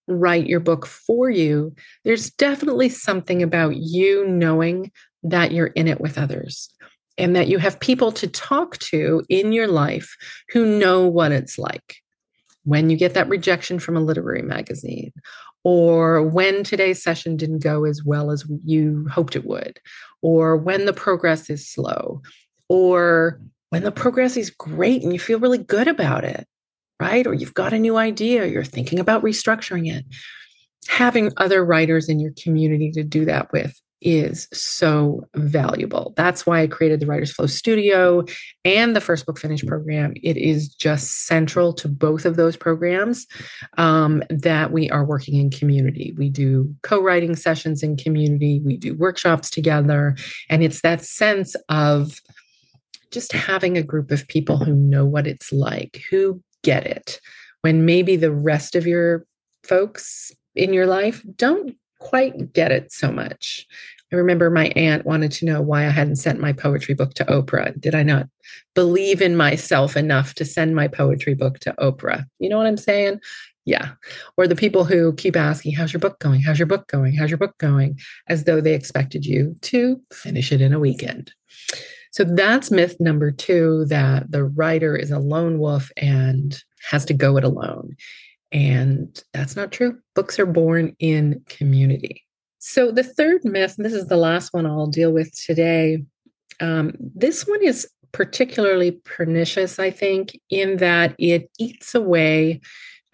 write 0.08 0.46
your 0.46 0.60
book 0.60 0.86
for 0.86 1.32
you, 1.32 1.74
there's 2.04 2.30
definitely 2.30 2.90
something 2.90 3.42
about 3.42 3.76
you 3.76 4.28
knowing 4.28 4.92
that 5.24 5.52
you're 5.52 5.74
in 5.82 5.88
it 5.88 6.00
with 6.00 6.20
others 6.20 6.70
and 7.18 7.36
that 7.36 7.48
you 7.48 7.58
have 7.58 7.80
people 7.80 8.12
to 8.12 8.28
talk 8.28 8.78
to 8.78 9.24
in 9.30 9.52
your 9.52 9.68
life 9.68 10.16
who 10.50 10.78
know 10.78 11.08
what 11.08 11.32
it's 11.32 11.58
like 11.58 11.96
when 12.66 12.92
you 12.92 12.98
get 12.98 13.16
that 13.16 13.30
rejection 13.30 13.80
from 13.80 13.98
a 13.98 14.02
literary 14.02 14.44
magazine 14.44 15.12
or 15.64 16.22
when 16.22 16.64
today's 16.64 17.02
session 17.02 17.36
didn't 17.36 17.64
go 17.64 17.84
as 17.86 18.04
well 18.04 18.30
as 18.30 18.46
you 18.64 19.08
hoped 19.12 19.36
it 19.36 19.46
would 19.46 19.80
or 20.22 20.56
when 20.56 20.86
the 20.86 20.94
progress 20.94 21.50
is 21.50 21.68
slow 21.68 22.22
or 22.70 23.40
when 23.76 23.84
the 23.84 23.92
progress 23.92 24.38
is 24.38 24.52
great 24.52 25.04
and 25.04 25.12
you 25.12 25.20
feel 25.20 25.38
really 25.38 25.58
good 25.58 25.90
about 25.90 26.24
it, 26.24 26.48
right? 26.98 27.28
Or 27.28 27.34
you've 27.34 27.54
got 27.54 27.74
a 27.74 27.78
new 27.78 27.98
idea, 27.98 28.46
you're 28.46 28.64
thinking 28.64 29.00
about 29.00 29.22
restructuring 29.22 29.94
it. 29.94 30.06
Having 30.88 31.34
other 31.36 31.66
writers 31.66 32.08
in 32.08 32.22
your 32.22 32.32
community 32.42 32.90
to 32.92 33.04
do 33.04 33.26
that 33.26 33.52
with 33.52 33.78
is 34.02 34.48
so 34.54 35.28
valuable. 35.36 36.14
That's 36.16 36.46
why 36.46 36.62
I 36.62 36.68
created 36.68 37.02
the 37.02 37.06
Writers 37.06 37.34
Flow 37.34 37.48
Studio 37.48 38.24
and 38.64 38.96
the 38.96 39.02
First 39.02 39.26
Book 39.26 39.38
Finish 39.38 39.66
program. 39.66 40.14
It 40.24 40.38
is 40.38 40.70
just 40.70 41.26
central 41.26 41.74
to 41.74 41.90
both 41.90 42.24
of 42.24 42.38
those 42.38 42.56
programs 42.56 43.28
um, 43.78 44.24
that 44.30 44.72
we 44.72 44.90
are 44.90 45.04
working 45.04 45.36
in 45.36 45.50
community. 45.50 46.14
We 46.18 46.30
do 46.30 46.74
co 46.82 47.02
writing 47.02 47.36
sessions 47.36 47.84
in 47.84 47.98
community, 47.98 48.62
we 48.64 48.78
do 48.78 48.94
workshops 48.94 49.50
together, 49.50 50.16
and 50.50 50.64
it's 50.64 50.80
that 50.82 51.02
sense 51.02 51.58
of 51.68 52.22
just 53.12 53.32
having 53.32 53.78
a 53.78 53.84
group 53.84 54.12
of 54.12 54.28
people 54.28 54.58
who 54.58 54.74
know 54.76 55.06
what 55.06 55.28
it's 55.28 55.52
like, 55.52 56.04
who 56.10 56.42
get 56.64 56.86
it, 56.86 57.20
when 57.62 57.86
maybe 57.86 58.16
the 58.16 58.32
rest 58.32 58.76
of 58.76 58.86
your 58.86 59.26
folks 59.64 60.32
in 60.56 60.74
your 60.74 60.86
life 60.86 61.24
don't 61.36 61.76
quite 62.00 62.54
get 62.54 62.72
it 62.72 62.92
so 62.92 63.12
much. 63.12 63.66
I 64.14 64.18
remember 64.18 64.50
my 64.50 64.68
aunt 64.76 65.06
wanted 65.06 65.32
to 65.34 65.46
know 65.46 65.62
why 65.62 65.86
I 65.86 65.90
hadn't 65.90 66.18
sent 66.18 66.40
my 66.40 66.54
poetry 66.54 66.94
book 66.94 67.16
to 67.16 67.26
Oprah. 67.26 67.80
Did 67.80 67.96
I 67.96 68.04
not 68.04 68.28
believe 68.76 69.22
in 69.22 69.36
myself 69.36 69.98
enough 69.98 70.36
to 70.36 70.46
send 70.46 70.76
my 70.76 70.88
poetry 70.88 71.34
book 71.34 71.60
to 71.60 71.74
Oprah? 71.80 72.26
You 72.40 72.50
know 72.50 72.58
what 72.58 72.68
I'm 72.68 72.78
saying? 72.78 73.20
Yeah. 73.66 73.94
Or 74.38 74.48
the 74.48 74.56
people 74.56 74.86
who 74.86 75.14
keep 75.14 75.36
asking, 75.36 75.74
How's 75.74 75.92
your 75.92 76.00
book 76.00 76.20
going? 76.20 76.42
How's 76.42 76.60
your 76.60 76.68
book 76.68 76.88
going? 76.88 77.16
How's 77.16 77.32
your 77.32 77.40
book 77.40 77.58
going? 77.58 78.00
As 78.28 78.44
though 78.44 78.62
they 78.62 78.76
expected 78.76 79.26
you 79.26 79.56
to 79.64 80.00
finish 80.14 80.52
it 80.52 80.62
in 80.62 80.72
a 80.72 80.80
weekend. 80.80 81.34
So 82.16 82.24
that's 82.24 82.72
myth 82.72 82.96
number 83.02 83.30
two 83.30 83.84
that 83.90 84.32
the 84.32 84.46
writer 84.46 84.96
is 84.96 85.12
a 85.12 85.20
lone 85.20 85.60
wolf 85.60 85.92
and 85.98 86.58
has 86.90 87.04
to 87.06 87.14
go 87.14 87.36
it 87.36 87.44
alone. 87.44 87.98
And 88.54 89.22
that's 89.34 89.58
not 89.58 89.74
true. 89.74 90.00
Books 90.14 90.40
are 90.40 90.46
born 90.46 90.96
in 91.00 91.44
community. 91.50 92.24
So 92.60 92.90
the 92.90 93.04
third 93.04 93.44
myth, 93.44 93.76
and 93.76 93.86
this 93.86 93.92
is 93.92 94.08
the 94.08 94.16
last 94.16 94.54
one 94.54 94.66
I'll 94.66 94.88
deal 94.88 95.12
with 95.12 95.30
today, 95.38 96.06
um, 96.62 96.94
this 96.98 97.46
one 97.48 97.62
is 97.62 97.86
particularly 98.14 98.92
pernicious, 98.92 99.78
I 99.78 99.92
think, 99.92 100.40
in 100.50 100.78
that 100.78 101.16
it 101.20 101.52
eats 101.60 101.94
away 101.94 102.62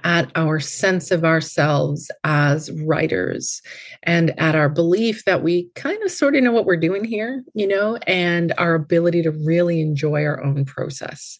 at 0.03 0.31
our 0.36 0.60
sense 0.60 1.12
of 1.12 1.24
ourselves 1.24 2.12
as 2.24 2.72
writers 2.84 3.62
and 4.03 4.38
at 4.39 4.55
our 4.55 4.70
belief 4.70 5.25
that 5.25 5.43
we 5.43 5.70
kind 5.75 6.01
of 6.03 6.12
sort 6.12 6.36
of 6.36 6.43
know 6.43 6.51
what 6.51 6.65
we're 6.65 6.77
doing 6.77 7.03
here, 7.03 7.43
you 7.53 7.67
know, 7.67 7.98
and 8.08 8.53
our 8.58 8.75
ability 8.75 9.22
to 9.24 9.31
really 9.31 9.81
enjoy 9.81 10.24
our 10.24 10.43
own 10.43 10.65
process. 10.65 11.39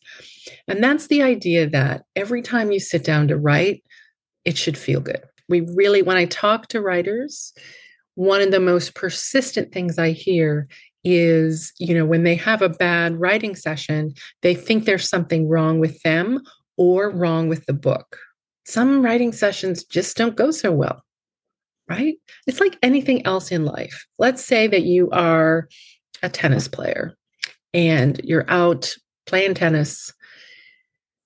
And 0.68 0.84
that's 0.84 1.08
the 1.08 1.22
idea 1.22 1.70
that 1.70 2.03
every 2.15 2.41
time 2.41 2.72
you 2.72 2.80
sit 2.80 3.03
down 3.03 3.27
to 3.30 3.38
write, 3.38 3.84
it 4.46 4.58
should 4.58 4.77
feel 4.77 5.00
good. 5.00 5.22
We 5.50 5.62
really, 5.62 6.01
when 6.01 6.18
I 6.18 6.25
talk 6.25 6.68
to 6.68 6.82
writers, 6.82 7.53
one 8.15 8.41
of 8.41 8.51
the 8.51 8.60
most 8.60 8.96
persistent 8.96 9.72
things 9.72 9.98
I 9.98 10.12
hear 10.12 10.68
is, 11.03 11.74
you 11.80 11.96
know, 11.96 12.06
when 12.06 12.24
they 12.24 12.36
have 12.36 12.62
a 12.62 12.70
bad 12.70 13.20
writing 13.20 13.56
session, 13.56 14.13
they 14.41 14.53
think 14.53 14.86
there's 14.86 15.10
something 15.10 15.50
wrong 15.50 15.80
with 15.80 16.01
them 16.03 16.39
or 16.77 17.10
wrong 17.10 17.48
with 17.48 17.65
the 17.65 17.74
book 17.74 18.18
some 18.65 19.03
writing 19.03 19.32
sessions 19.32 19.84
just 19.84 20.18
don't 20.18 20.36
go 20.36 20.51
so 20.51 20.72
well, 20.72 21.03
right? 21.89 22.15
It's 22.48 22.60
like 22.60 22.77
anything 22.84 23.25
else 23.25 23.51
in 23.51 23.65
life. 23.65 24.06
Let's 24.18 24.44
say 24.44 24.68
that 24.68 24.84
you 24.84 25.10
are 25.12 25.68
a 26.24 26.30
tennis 26.30 26.68
player 26.68 27.15
and 27.74 28.20
you're 28.24 28.50
out 28.50 28.94
playing 29.25 29.56
tennis 29.56 30.13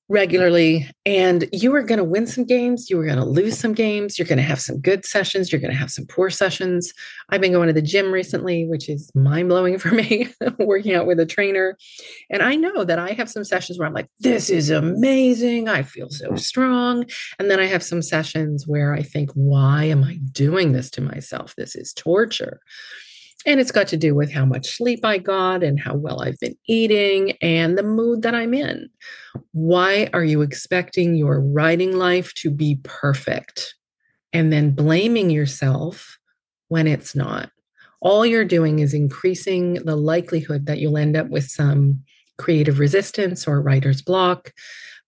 regularly 0.08 0.90
and 1.06 1.48
you 1.52 1.74
are 1.74 1.82
going 1.82 1.98
to 1.98 2.04
win 2.04 2.28
some 2.28 2.46
games 2.46 2.90
you 2.90 3.00
are 3.00 3.06
going 3.06 3.18
to 3.18 3.26
lose 3.26 3.58
some 3.58 3.74
games 3.74 4.20
you're 4.20 4.28
going 4.28 4.38
to 4.38 4.44
have 4.44 4.62
some 4.62 4.80
good 4.80 5.04
sessions 5.04 5.52
you're 5.52 5.62
going 5.62 5.74
to 5.74 5.78
have 5.78 5.92
some 5.92 6.06
poor 6.06 6.30
sessions. 6.30 6.94
I've 7.30 7.42
been 7.42 7.54
going 7.54 7.68
to 7.68 7.74
the 7.74 7.82
gym 7.82 8.12
recently 8.12 8.66
which 8.66 8.88
is 8.88 9.10
mind-blowing 9.16 9.80
for 9.80 9.90
me 9.92 10.30
working 10.60 10.94
out 10.94 11.08
with 11.08 11.20
a 11.20 11.26
trainer 11.26 11.78
and 12.30 12.44
i 12.44 12.56
know 12.56 12.84
that 12.84 13.00
i 13.00 13.12
have 13.14 13.30
some 13.30 13.44
sessions 13.44 13.80
where 13.80 13.88
i'm 13.88 13.94
like 13.94 14.10
this 14.20 14.50
is 14.50 14.70
amazing 14.70 15.68
i 15.68 15.82
feel 15.82 16.10
so 16.10 16.36
strong 16.36 17.06
and 17.40 17.50
then 17.50 17.60
i 17.60 17.66
have 17.66 17.84
some 17.84 18.02
sessions 18.02 18.68
where 18.68 18.94
i 18.94 19.02
think 19.02 19.32
why 19.34 19.86
am 19.86 20.04
i 20.04 20.20
doing 20.32 20.74
this 20.74 20.90
to 20.92 21.02
myself? 21.02 21.56
This 21.56 21.76
is 21.76 21.94
torture 21.94 22.62
and 23.46 23.60
it's 23.60 23.72
got 23.72 23.88
to 23.90 23.98
do 23.98 24.16
with 24.16 24.32
how 24.32 24.46
much 24.46 24.78
sleep 24.78 25.06
I 25.06 25.20
got 25.20 25.64
and 25.64 25.80
how 25.80 25.96
well 25.96 26.22
I've 26.22 26.40
been 26.40 26.58
eating 26.68 27.34
and 27.42 27.78
the 27.78 27.84
mood 27.84 28.24
that 28.24 28.34
I'm 28.34 28.54
in. 28.54 28.90
Why 29.52 30.10
are 30.14 30.24
you 30.24 30.42
expecting 30.42 31.16
your 31.16 31.40
writing 31.40 31.98
life 31.98 32.34
to 32.36 32.50
be 32.50 32.80
perfect 32.84 33.76
and 34.34 34.52
then 34.52 34.72
blaming 34.72 35.30
yourself 35.30 36.18
when 36.70 36.88
it's 36.88 37.16
not? 37.16 37.52
All 38.02 38.26
you're 38.26 38.46
doing 38.46 38.80
is 38.80 38.94
increasing 38.94 39.76
the 39.76 39.96
likelihood 39.96 40.66
that 40.66 40.80
you'll 40.80 40.98
end 40.98 41.16
up 41.16 41.30
with 41.30 41.46
some 41.46 42.04
creative 42.38 42.80
resistance 42.80 43.48
or 43.48 43.62
writer's 43.62 44.02
block, 44.02 44.52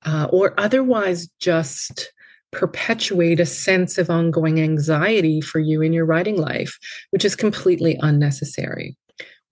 uh, 0.05 0.27
or 0.31 0.53
otherwise 0.59 1.27
just 1.39 2.11
perpetuate 2.51 3.39
a 3.39 3.45
sense 3.45 3.97
of 3.97 4.09
ongoing 4.09 4.59
anxiety 4.59 5.41
for 5.41 5.59
you 5.59 5.81
in 5.81 5.93
your 5.93 6.05
writing 6.05 6.37
life, 6.37 6.77
which 7.11 7.25
is 7.25 7.35
completely 7.35 7.97
unnecessary. 8.01 8.95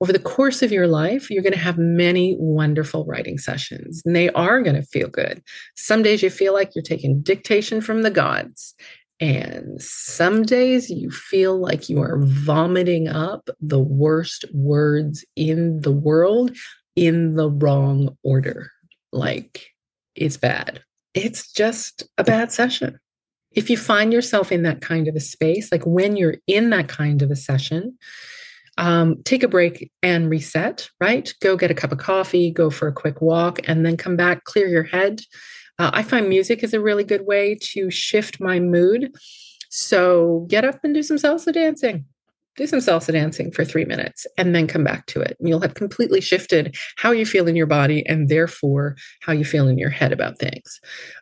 Over 0.02 0.12
the 0.12 0.20
course 0.20 0.62
of 0.62 0.72
your 0.72 0.88
life, 0.88 1.30
you're 1.30 1.44
going 1.44 1.54
to 1.54 1.60
have 1.60 1.78
many 1.78 2.36
wonderful 2.38 3.06
writing 3.06 3.38
sessions, 3.38 4.02
and 4.06 4.16
they 4.16 4.30
are 4.32 4.62
going 4.62 4.76
to 4.76 4.82
feel 4.82 5.08
good. 5.08 5.42
Some 5.76 6.04
days 6.04 6.22
you 6.22 6.30
feel 6.30 6.54
like 6.54 6.76
you're 6.76 6.84
taking 6.84 7.22
dictation 7.22 7.80
from 7.80 8.02
the 8.02 8.12
gods, 8.12 8.76
and 9.22 9.82
some 9.82 10.44
days 10.44 10.90
you 10.90 11.10
feel 11.12 11.58
like 11.58 11.88
you 11.88 12.02
are 12.02 12.20
vomiting 12.20 13.08
up 13.08 13.50
the 13.62 13.80
worst 13.80 14.44
words 14.54 15.24
in 15.38 15.80
the 15.82 15.94
world 15.94 16.52
in 16.98 17.36
the 17.36 17.50
wrong 17.50 18.18
order. 18.24 18.72
Like 19.14 19.68
it's 20.16 20.38
bad 20.38 20.84
it's 21.16 21.52
just 21.52 22.04
a 22.18 22.24
bad 22.24 22.52
session. 22.52 23.00
If 23.52 23.70
you 23.70 23.78
find 23.78 24.12
yourself 24.12 24.52
in 24.52 24.64
that 24.64 24.82
kind 24.82 25.08
of 25.08 25.16
a 25.16 25.22
space, 25.22 25.72
like 25.72 25.86
when 25.86 26.18
you're 26.18 26.36
in 26.46 26.70
that 26.72 26.90
kind 26.90 27.22
of 27.22 27.32
a 27.32 27.38
session, 27.38 27.98
um, 28.78 29.24
take 29.24 29.42
a 29.42 29.48
break 29.48 29.90
and 30.04 30.30
reset, 30.30 30.90
right? 31.00 31.34
Go 31.42 31.56
get 31.56 31.72
a 31.72 31.76
cup 31.76 31.94
of 31.94 31.98
coffee, 31.98 32.52
go 32.52 32.70
for 32.70 32.90
a 32.90 32.94
quick 32.94 33.22
walk, 33.22 33.60
and 33.64 33.86
then 33.86 33.96
come 33.96 34.18
back, 34.18 34.44
clear 34.44 34.68
your 34.68 34.84
head. 34.84 35.22
Uh, 35.80 35.92
I 35.94 36.04
find 36.04 36.28
music 36.28 36.64
is 36.64 36.74
a 36.74 36.82
really 36.82 37.06
good 37.06 37.26
way 37.26 37.58
to 37.62 37.90
shift 37.90 38.42
my 38.42 38.60
mood. 38.60 39.16
So 39.70 40.46
get 40.50 40.66
up 40.66 40.80
and 40.84 40.94
do 40.94 41.04
some 41.04 41.18
salsa 41.18 41.54
dancing. 41.54 42.06
Do 42.56 42.68
some 42.68 42.80
salsa 42.80 43.12
dancing 43.12 43.52
for 43.52 43.66
three 43.66 43.86
minutes 43.86 44.26
and 44.38 44.56
then 44.56 44.68
come 44.68 44.84
back 44.84 45.06
to 45.08 45.22
it. 45.22 45.36
And 45.40 45.50
you'll 45.50 45.62
have 45.62 45.74
completely 45.74 46.22
shifted 46.22 46.76
how 46.98 47.12
you 47.12 47.26
feel 47.26 47.48
in 47.48 47.56
your 47.56 47.68
body 47.68 48.06
and 48.08 48.30
therefore 48.30 48.96
how 49.22 49.34
you 49.34 49.44
feel 49.44 49.68
in 49.68 49.78
your 49.78 49.90
head 49.90 50.14
about 50.14 50.40
things. 50.40 50.80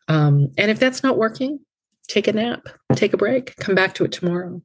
Um, 0.07 0.49
and 0.57 0.69
if 0.69 0.79
that's 0.79 1.01
not 1.01 1.17
working, 1.17 1.59
take 2.07 2.27
a 2.27 2.33
nap, 2.33 2.67
take 2.95 3.13
a 3.13 3.17
break, 3.17 3.55
come 3.57 3.75
back 3.75 3.95
to 3.95 4.05
it 4.05 4.11
tomorrow. 4.11 4.61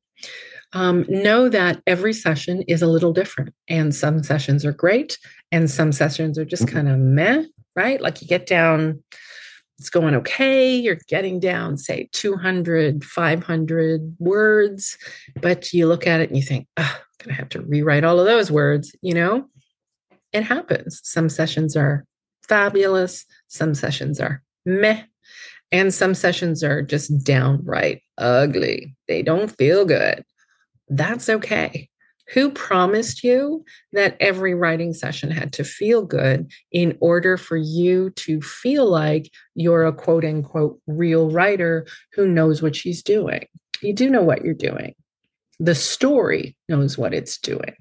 Um, 0.75 1.07
know 1.09 1.49
that 1.49 1.83
every 1.87 2.13
session 2.13 2.63
is 2.69 2.83
a 2.83 2.87
little 2.87 3.15
different, 3.15 3.55
and 3.69 3.95
some 3.95 4.23
sessions 4.23 4.67
are 4.67 4.73
great, 4.73 5.19
and 5.51 5.71
some 5.71 5.93
sessions 5.93 6.39
are 6.39 6.45
just 6.45 6.67
mm-hmm. 6.67 6.77
kind 6.77 6.89
of 6.91 6.99
meh, 6.99 7.45
right? 7.75 8.01
Like 8.01 8.21
you 8.21 8.29
get 8.29 8.47
down, 8.47 9.03
it's 9.79 9.91
going 9.91 10.15
okay, 10.17 10.75
you're 10.75 10.99
getting 11.09 11.39
down, 11.39 11.77
say 11.77 12.09
200, 12.13 13.05
500 13.05 14.17
words, 14.19 14.99
but 15.41 15.73
you 15.73 15.87
look 15.87 16.07
at 16.07 16.21
it 16.21 16.29
and 16.29 16.37
you 16.37 16.43
think, 16.43 16.67
oh, 16.77 16.83
I'm 16.83 17.25
going 17.25 17.35
to 17.35 17.41
have 17.41 17.49
to 17.51 17.63
rewrite 17.63 18.05
all 18.05 18.19
of 18.19 18.27
those 18.27 18.51
words, 18.51 18.95
you 19.03 19.15
know? 19.15 19.47
It 20.33 20.43
happens. 20.43 21.01
Some 21.05 21.29
sessions 21.29 21.77
are 21.77 22.05
fabulous, 22.49 23.25
some 23.47 23.75
sessions 23.75 24.21
are 24.21 24.43
meh, 24.67 25.03
and 25.71 25.95
some 25.95 26.15
sessions 26.15 26.65
are 26.65 26.83
just 26.83 27.25
downright 27.25 28.03
ugly. 28.19 28.97
They 29.07 29.23
don't 29.23 29.57
feel 29.57 29.85
good. 29.85 30.25
That's 30.89 31.29
okay. 31.29 31.89
Who 32.35 32.51
promised 32.51 33.25
you 33.25 33.65
that 33.93 34.17
every 34.21 34.55
writing 34.55 34.93
session 34.93 35.31
had 35.31 35.53
to 35.55 35.65
feel 35.65 36.03
good 36.03 36.51
in 36.71 36.99
order 37.01 37.37
for 37.37 37.57
you 37.57 38.11
to 38.11 38.43
feel 38.43 38.89
like 38.89 39.31
you're 39.55 39.87
a 39.87 39.93
quote 39.93 40.25
unquote 40.25 40.81
real 40.87 41.31
writer 41.31 41.87
who 42.13 42.29
knows 42.29 42.61
what 42.61 42.77
she's 42.77 43.03
doing? 43.03 43.47
You 43.81 43.95
do 43.95 44.11
know 44.11 44.23
what 44.23 44.45
you're 44.45 44.55
doing. 44.55 44.95
The 45.59 45.75
story 45.75 46.57
knows 46.69 46.99
what 46.99 47.15
it's 47.15 47.39
doing. 47.39 47.75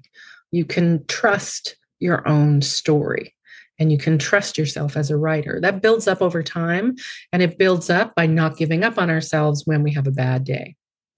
You 0.50 0.64
can 0.64 1.04
trust 1.06 1.76
your 2.00 2.26
own 2.26 2.62
story 2.62 3.34
and 3.78 3.92
you 3.92 3.98
can 3.98 4.18
trust 4.18 4.58
yourself 4.58 4.96
as 4.96 5.10
a 5.10 5.16
writer. 5.16 5.60
That 5.60 5.82
builds 5.82 6.08
up 6.08 6.22
over 6.22 6.42
time 6.42 6.96
and 7.32 7.42
it 7.42 7.58
builds 7.58 7.90
up 7.90 8.14
by 8.14 8.26
not 8.26 8.56
giving 8.56 8.82
up 8.82 8.98
on 8.98 9.10
ourselves 9.10 9.66
when 9.66 9.82
we 9.82 9.92
have 9.92 10.06
a 10.06 10.12
bad 10.12 10.44
day, 10.44 10.74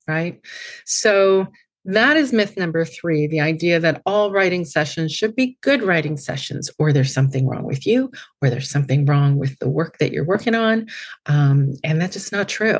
right? 0.06 0.40
So 0.84 1.48
that 1.84 2.16
is 2.16 2.32
myth 2.32 2.56
number 2.56 2.84
three 2.84 3.26
the 3.26 3.40
idea 3.40 3.80
that 3.80 4.02
all 4.04 4.32
writing 4.32 4.64
sessions 4.64 5.12
should 5.12 5.34
be 5.34 5.56
good 5.62 5.82
writing 5.82 6.16
sessions, 6.16 6.70
or 6.78 6.92
there's 6.92 7.12
something 7.12 7.46
wrong 7.46 7.64
with 7.64 7.86
you, 7.86 8.10
or 8.42 8.50
there's 8.50 8.70
something 8.70 9.06
wrong 9.06 9.36
with 9.36 9.58
the 9.58 9.68
work 9.68 9.98
that 9.98 10.12
you're 10.12 10.24
working 10.24 10.54
on. 10.54 10.88
Um, 11.26 11.74
and 11.84 12.00
that's 12.00 12.14
just 12.14 12.32
not 12.32 12.48
true. 12.48 12.78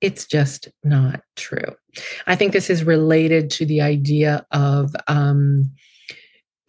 It's 0.00 0.26
just 0.26 0.68
not 0.84 1.22
true. 1.34 1.74
I 2.26 2.36
think 2.36 2.52
this 2.52 2.70
is 2.70 2.84
related 2.84 3.50
to 3.52 3.66
the 3.66 3.80
idea 3.80 4.46
of 4.52 4.94
um, 5.08 5.72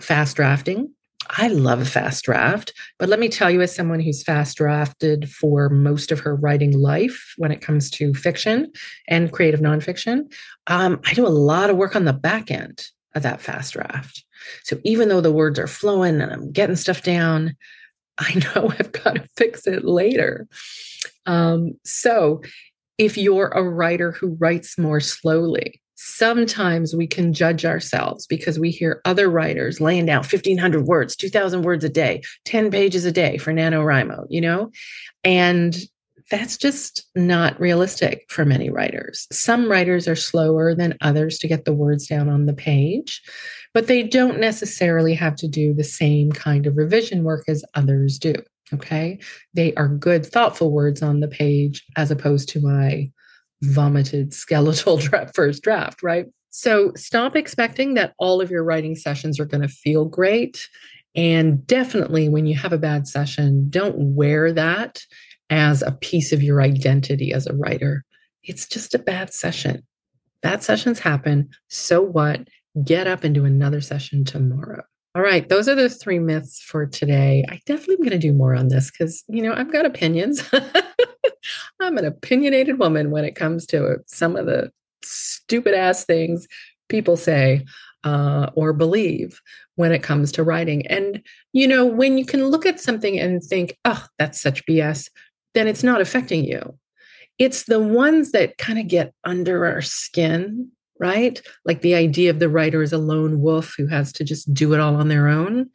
fast 0.02 0.36
drafting 0.36 0.92
I 1.38 1.48
love 1.48 1.80
a 1.80 1.86
fast 1.86 2.24
draft, 2.26 2.74
but 2.98 3.08
let 3.08 3.20
me 3.20 3.30
tell 3.30 3.52
you, 3.52 3.62
as 3.62 3.74
someone 3.74 4.00
who's 4.00 4.24
fast 4.24 4.58
drafted 4.58 5.30
for 5.30 5.70
most 5.70 6.12
of 6.12 6.20
her 6.22 6.36
writing 6.36 6.72
life 6.72 7.34
when 7.38 7.52
it 7.52 7.62
comes 7.62 7.90
to 7.92 8.14
fiction 8.16 8.72
and 9.08 9.32
creative 9.32 9.60
nonfiction, 9.60 10.32
um, 10.68 11.00
I 11.06 11.14
do 11.14 11.28
a 11.28 11.30
lot 11.30 11.70
of 11.70 11.78
work 11.78 11.96
on 11.96 12.06
the 12.06 12.14
back 12.14 12.50
end 12.50 12.84
of 13.14 13.24
that 13.24 13.42
fast 13.42 13.74
draft. 13.74 14.24
So 14.64 14.80
even 14.84 15.10
though 15.10 15.22
the 15.22 15.32
words 15.32 15.60
are 15.60 15.68
flowing 15.68 16.20
and 16.20 16.32
I'm 16.32 16.52
getting 16.52 16.76
stuff 16.76 17.04
down, 17.04 17.56
I 18.18 18.34
know 18.56 18.72
I've 18.78 18.92
got 18.92 19.16
to 19.16 19.28
fix 19.38 19.68
it 19.68 19.86
later. 19.86 20.48
Um, 21.26 21.74
so 21.86 22.42
if 22.98 23.18
you're 23.18 23.48
a 23.50 23.64
writer 23.64 24.12
who 24.12 24.36
writes 24.40 24.78
more 24.78 25.00
slowly, 25.00 25.82
sometimes 26.02 26.96
we 26.96 27.06
can 27.06 27.34
judge 27.34 27.66
ourselves 27.66 28.26
because 28.26 28.58
we 28.58 28.72
hear 28.72 29.02
other 29.04 29.30
writers 29.30 29.82
laying 29.82 30.06
down 30.06 30.20
1500 30.20 30.86
words 30.86 31.14
2000 31.14 31.64
words 31.64 31.84
a 31.84 31.90
day 31.90 32.22
10 32.46 32.72
pages 32.72 33.04
a 33.04 33.12
day 33.12 33.38
for 33.38 33.52
nanowrimo 33.52 34.26
you 34.30 34.40
know? 34.40 34.72
And 35.26 35.76
that's 36.32 36.58
just 36.58 37.06
not 37.16 37.60
realistic 37.60 38.24
for 38.30 38.46
many 38.46 38.70
writers. 38.70 39.28
Some 39.32 39.70
writers 39.70 40.08
are 40.08 40.16
slower 40.16 40.76
than 40.76 40.96
others 41.02 41.38
to 41.40 41.48
get 41.48 41.66
the 41.66 41.74
words 41.74 42.08
down 42.08 42.30
on 42.30 42.46
the 42.46 42.54
page 42.54 43.22
but 43.74 43.88
they 43.88 44.02
don't 44.02 44.40
necessarily 44.40 45.14
have 45.14 45.36
to 45.36 45.48
do 45.50 45.74
the 45.74 45.84
same 45.84 46.32
kind 46.32 46.66
of 46.66 46.78
revision 46.78 47.24
work 47.26 47.44
as 47.50 47.64
others 47.76 48.18
do 48.18 48.34
okay? 48.74 49.20
They 49.54 49.74
are 49.74 49.88
good 49.90 50.26
thoughtful 50.26 50.72
words 50.72 51.02
on 51.02 51.20
the 51.20 51.28
page 51.28 51.84
as 51.98 52.10
opposed 52.10 52.48
to 52.50 52.62
my 52.62 53.12
vomited 53.62 54.34
skeletal 54.34 54.98
draft, 54.98 55.36
first 55.36 55.64
draft, 55.64 56.04
right? 56.04 56.26
So 56.50 56.92
stop 56.96 57.36
expecting 57.36 57.94
that 57.94 58.14
all 58.18 58.42
of 58.42 58.50
your 58.50 58.64
writing 58.64 58.96
sessions 58.96 59.40
are 59.40 59.46
going 59.46 59.62
to 59.62 59.68
feel 59.68 60.06
great. 60.06 60.68
And 61.16 61.66
definitely, 61.66 62.30
when 62.30 62.46
you 62.46 62.56
have 62.58 62.74
a 62.74 62.78
bad 62.78 63.08
session, 63.08 63.70
don't 63.70 64.16
wear 64.16 64.52
that 64.54 65.02
as 65.50 65.82
a 65.82 65.92
piece 65.92 66.32
of 66.32 66.44
your 66.44 66.62
identity 66.62 67.34
as 67.34 67.48
a 67.48 67.56
writer. 67.56 68.06
It's 68.44 68.68
just 68.68 68.96
a 68.96 69.00
bad 69.00 69.34
session. 69.34 69.84
Bad 70.42 70.64
sessions 70.64 71.00
happen. 71.00 71.50
So 71.68 72.02
what? 72.02 72.48
Get 72.84 73.08
up 73.08 73.24
and 73.24 73.34
do 73.34 73.46
another 73.46 73.82
session 73.82 74.24
tomorrow. 74.24 74.84
All 75.16 75.24
right, 75.24 75.48
those 75.50 75.68
are 75.68 75.76
the 75.76 75.90
three 75.90 76.20
myths 76.20 76.62
for 76.62 76.86
today. 76.86 77.44
I 77.50 77.60
definitely 77.66 77.96
am 77.96 78.02
going 78.02 78.12
to 78.12 78.28
do 78.28 78.34
more 78.34 78.56
on 78.56 78.68
this 78.68 78.92
because, 78.92 79.24
you 79.28 79.42
know, 79.42 79.54
I've 79.54 79.72
got 79.72 79.86
opinions. 79.86 80.48
I'm 81.80 81.98
an 81.98 82.06
opinionated 82.06 82.78
woman 82.78 83.10
when 83.10 83.26
it 83.26 83.36
comes 83.36 83.66
to 83.68 83.98
some 84.06 84.36
of 84.36 84.46
the 84.46 84.72
stupid 85.04 85.74
ass 85.74 86.06
things 86.06 86.48
people 86.90 87.18
say 87.18 87.66
uh, 88.04 88.50
or 88.56 88.72
believe 88.74 89.42
when 89.76 89.92
it 89.92 90.04
comes 90.04 90.32
to 90.34 90.44
writing. 90.44 90.86
And, 90.88 91.24
you 91.54 91.68
know, 91.68 91.86
when 91.86 92.18
you 92.18 92.26
can 92.26 92.48
look 92.48 92.66
at 92.66 92.80
something 92.80 93.20
and 93.20 93.44
think, 93.44 93.78
oh, 93.86 94.06
that's 94.18 94.40
such 94.40 94.66
BS, 94.66 95.10
then 95.54 95.68
it's 95.68 95.84
not 95.84 96.02
affecting 96.02 96.44
you. 96.44 96.78
It's 97.40 97.64
the 97.64 97.80
ones 97.80 98.32
that 98.32 98.58
kind 98.58 98.78
of 98.78 98.88
get 98.88 99.14
under 99.24 99.66
our 99.66 99.82
skin, 99.82 100.72
right? 101.00 101.42
Like 101.66 101.82
the 101.82 101.96
idea 101.96 102.30
of 102.30 102.40
the 102.40 102.50
writer 102.50 102.82
as 102.82 102.94
a 102.94 102.98
lone 102.98 103.42
wolf 103.42 103.74
who 103.78 103.88
has 103.88 104.12
to 104.14 104.24
just 104.24 104.54
do 104.54 104.74
it 104.74 104.80
all 104.80 104.96
on 104.96 105.08
their 105.08 105.28
own. 105.28 105.70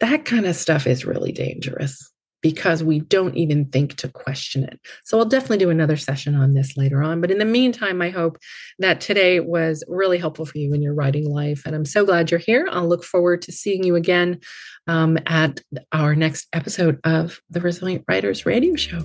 That 0.00 0.24
kind 0.24 0.46
of 0.46 0.56
stuff 0.56 0.86
is 0.86 1.04
really 1.04 1.32
dangerous 1.32 2.10
because 2.40 2.84
we 2.84 3.00
don't 3.00 3.36
even 3.36 3.64
think 3.66 3.96
to 3.96 4.08
question 4.08 4.62
it. 4.62 4.78
So 5.04 5.18
I'll 5.18 5.24
definitely 5.24 5.58
do 5.58 5.70
another 5.70 5.96
session 5.96 6.36
on 6.36 6.54
this 6.54 6.76
later 6.76 7.02
on. 7.02 7.20
But 7.20 7.32
in 7.32 7.38
the 7.38 7.44
meantime, 7.44 8.00
I 8.00 8.10
hope 8.10 8.38
that 8.78 9.00
today 9.00 9.40
was 9.40 9.82
really 9.88 10.18
helpful 10.18 10.46
for 10.46 10.58
you 10.58 10.72
in 10.72 10.82
your 10.82 10.94
writing 10.94 11.28
life. 11.28 11.62
And 11.66 11.74
I'm 11.74 11.84
so 11.84 12.04
glad 12.04 12.30
you're 12.30 12.38
here. 12.38 12.68
I'll 12.70 12.88
look 12.88 13.04
forward 13.04 13.42
to 13.42 13.52
seeing 13.52 13.82
you 13.82 13.96
again 13.96 14.38
um, 14.86 15.18
at 15.26 15.60
our 15.92 16.14
next 16.14 16.46
episode 16.52 17.00
of 17.02 17.40
the 17.50 17.60
Resilient 17.60 18.04
Writers 18.08 18.46
Radio 18.46 18.76
Show. 18.76 19.00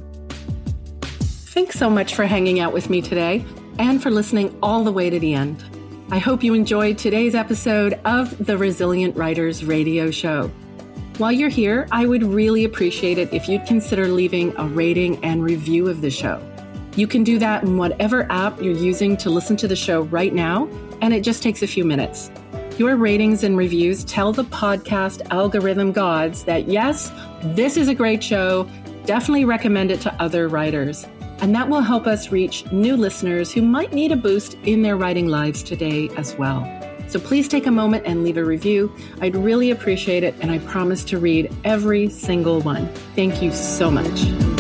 Thanks 1.01 1.77
so 1.77 1.89
much 1.89 2.13
for 2.15 2.25
hanging 2.25 2.59
out 2.59 2.73
with 2.73 2.89
me 2.89 3.01
today 3.01 3.43
and 3.79 4.01
for 4.01 4.11
listening 4.11 4.57
all 4.61 4.83
the 4.83 4.91
way 4.91 5.09
to 5.09 5.19
the 5.19 5.33
end. 5.33 5.63
I 6.11 6.19
hope 6.19 6.43
you 6.43 6.53
enjoyed 6.53 6.97
today's 6.97 7.33
episode 7.33 7.99
of 8.05 8.45
the 8.45 8.57
Resilient 8.57 9.15
Writers 9.15 9.65
Radio 9.65 10.11
Show. 10.11 10.51
While 11.17 11.31
you're 11.31 11.49
here, 11.49 11.87
I 11.91 12.05
would 12.05 12.23
really 12.23 12.65
appreciate 12.65 13.17
it 13.17 13.33
if 13.33 13.47
you'd 13.47 13.65
consider 13.65 14.07
leaving 14.07 14.55
a 14.57 14.67
rating 14.67 15.23
and 15.23 15.43
review 15.43 15.87
of 15.87 16.01
the 16.01 16.09
show. 16.09 16.41
You 16.95 17.07
can 17.07 17.23
do 17.23 17.39
that 17.39 17.63
in 17.63 17.77
whatever 17.77 18.31
app 18.31 18.61
you're 18.61 18.75
using 18.75 19.17
to 19.17 19.29
listen 19.29 19.55
to 19.57 19.67
the 19.67 19.75
show 19.75 20.01
right 20.03 20.33
now, 20.33 20.67
and 21.01 21.13
it 21.13 21.23
just 21.23 21.41
takes 21.41 21.63
a 21.63 21.67
few 21.67 21.85
minutes. 21.85 22.29
Your 22.77 22.95
ratings 22.95 23.43
and 23.43 23.57
reviews 23.57 24.03
tell 24.03 24.33
the 24.33 24.43
podcast 24.43 25.21
algorithm 25.29 25.91
gods 25.91 26.43
that 26.45 26.67
yes, 26.67 27.11
this 27.43 27.77
is 27.77 27.87
a 27.87 27.95
great 27.95 28.23
show. 28.23 28.67
Definitely 29.05 29.45
recommend 29.45 29.91
it 29.91 30.01
to 30.01 30.13
other 30.21 30.47
writers. 30.47 31.05
And 31.39 31.53
that 31.55 31.69
will 31.69 31.81
help 31.81 32.07
us 32.07 32.31
reach 32.31 32.71
new 32.71 32.95
listeners 32.95 33.51
who 33.51 33.61
might 33.61 33.93
need 33.93 34.11
a 34.11 34.15
boost 34.15 34.53
in 34.63 34.81
their 34.81 34.95
writing 34.97 35.27
lives 35.27 35.63
today 35.63 36.09
as 36.17 36.35
well. 36.35 36.63
So 37.07 37.19
please 37.19 37.47
take 37.47 37.67
a 37.67 37.71
moment 37.71 38.05
and 38.05 38.23
leave 38.23 38.37
a 38.37 38.45
review. 38.45 38.91
I'd 39.21 39.35
really 39.35 39.71
appreciate 39.71 40.23
it, 40.23 40.35
and 40.39 40.49
I 40.51 40.59
promise 40.59 41.03
to 41.05 41.19
read 41.19 41.53
every 41.63 42.09
single 42.09 42.61
one. 42.61 42.87
Thank 43.15 43.41
you 43.41 43.51
so 43.51 43.91
much. 43.91 44.52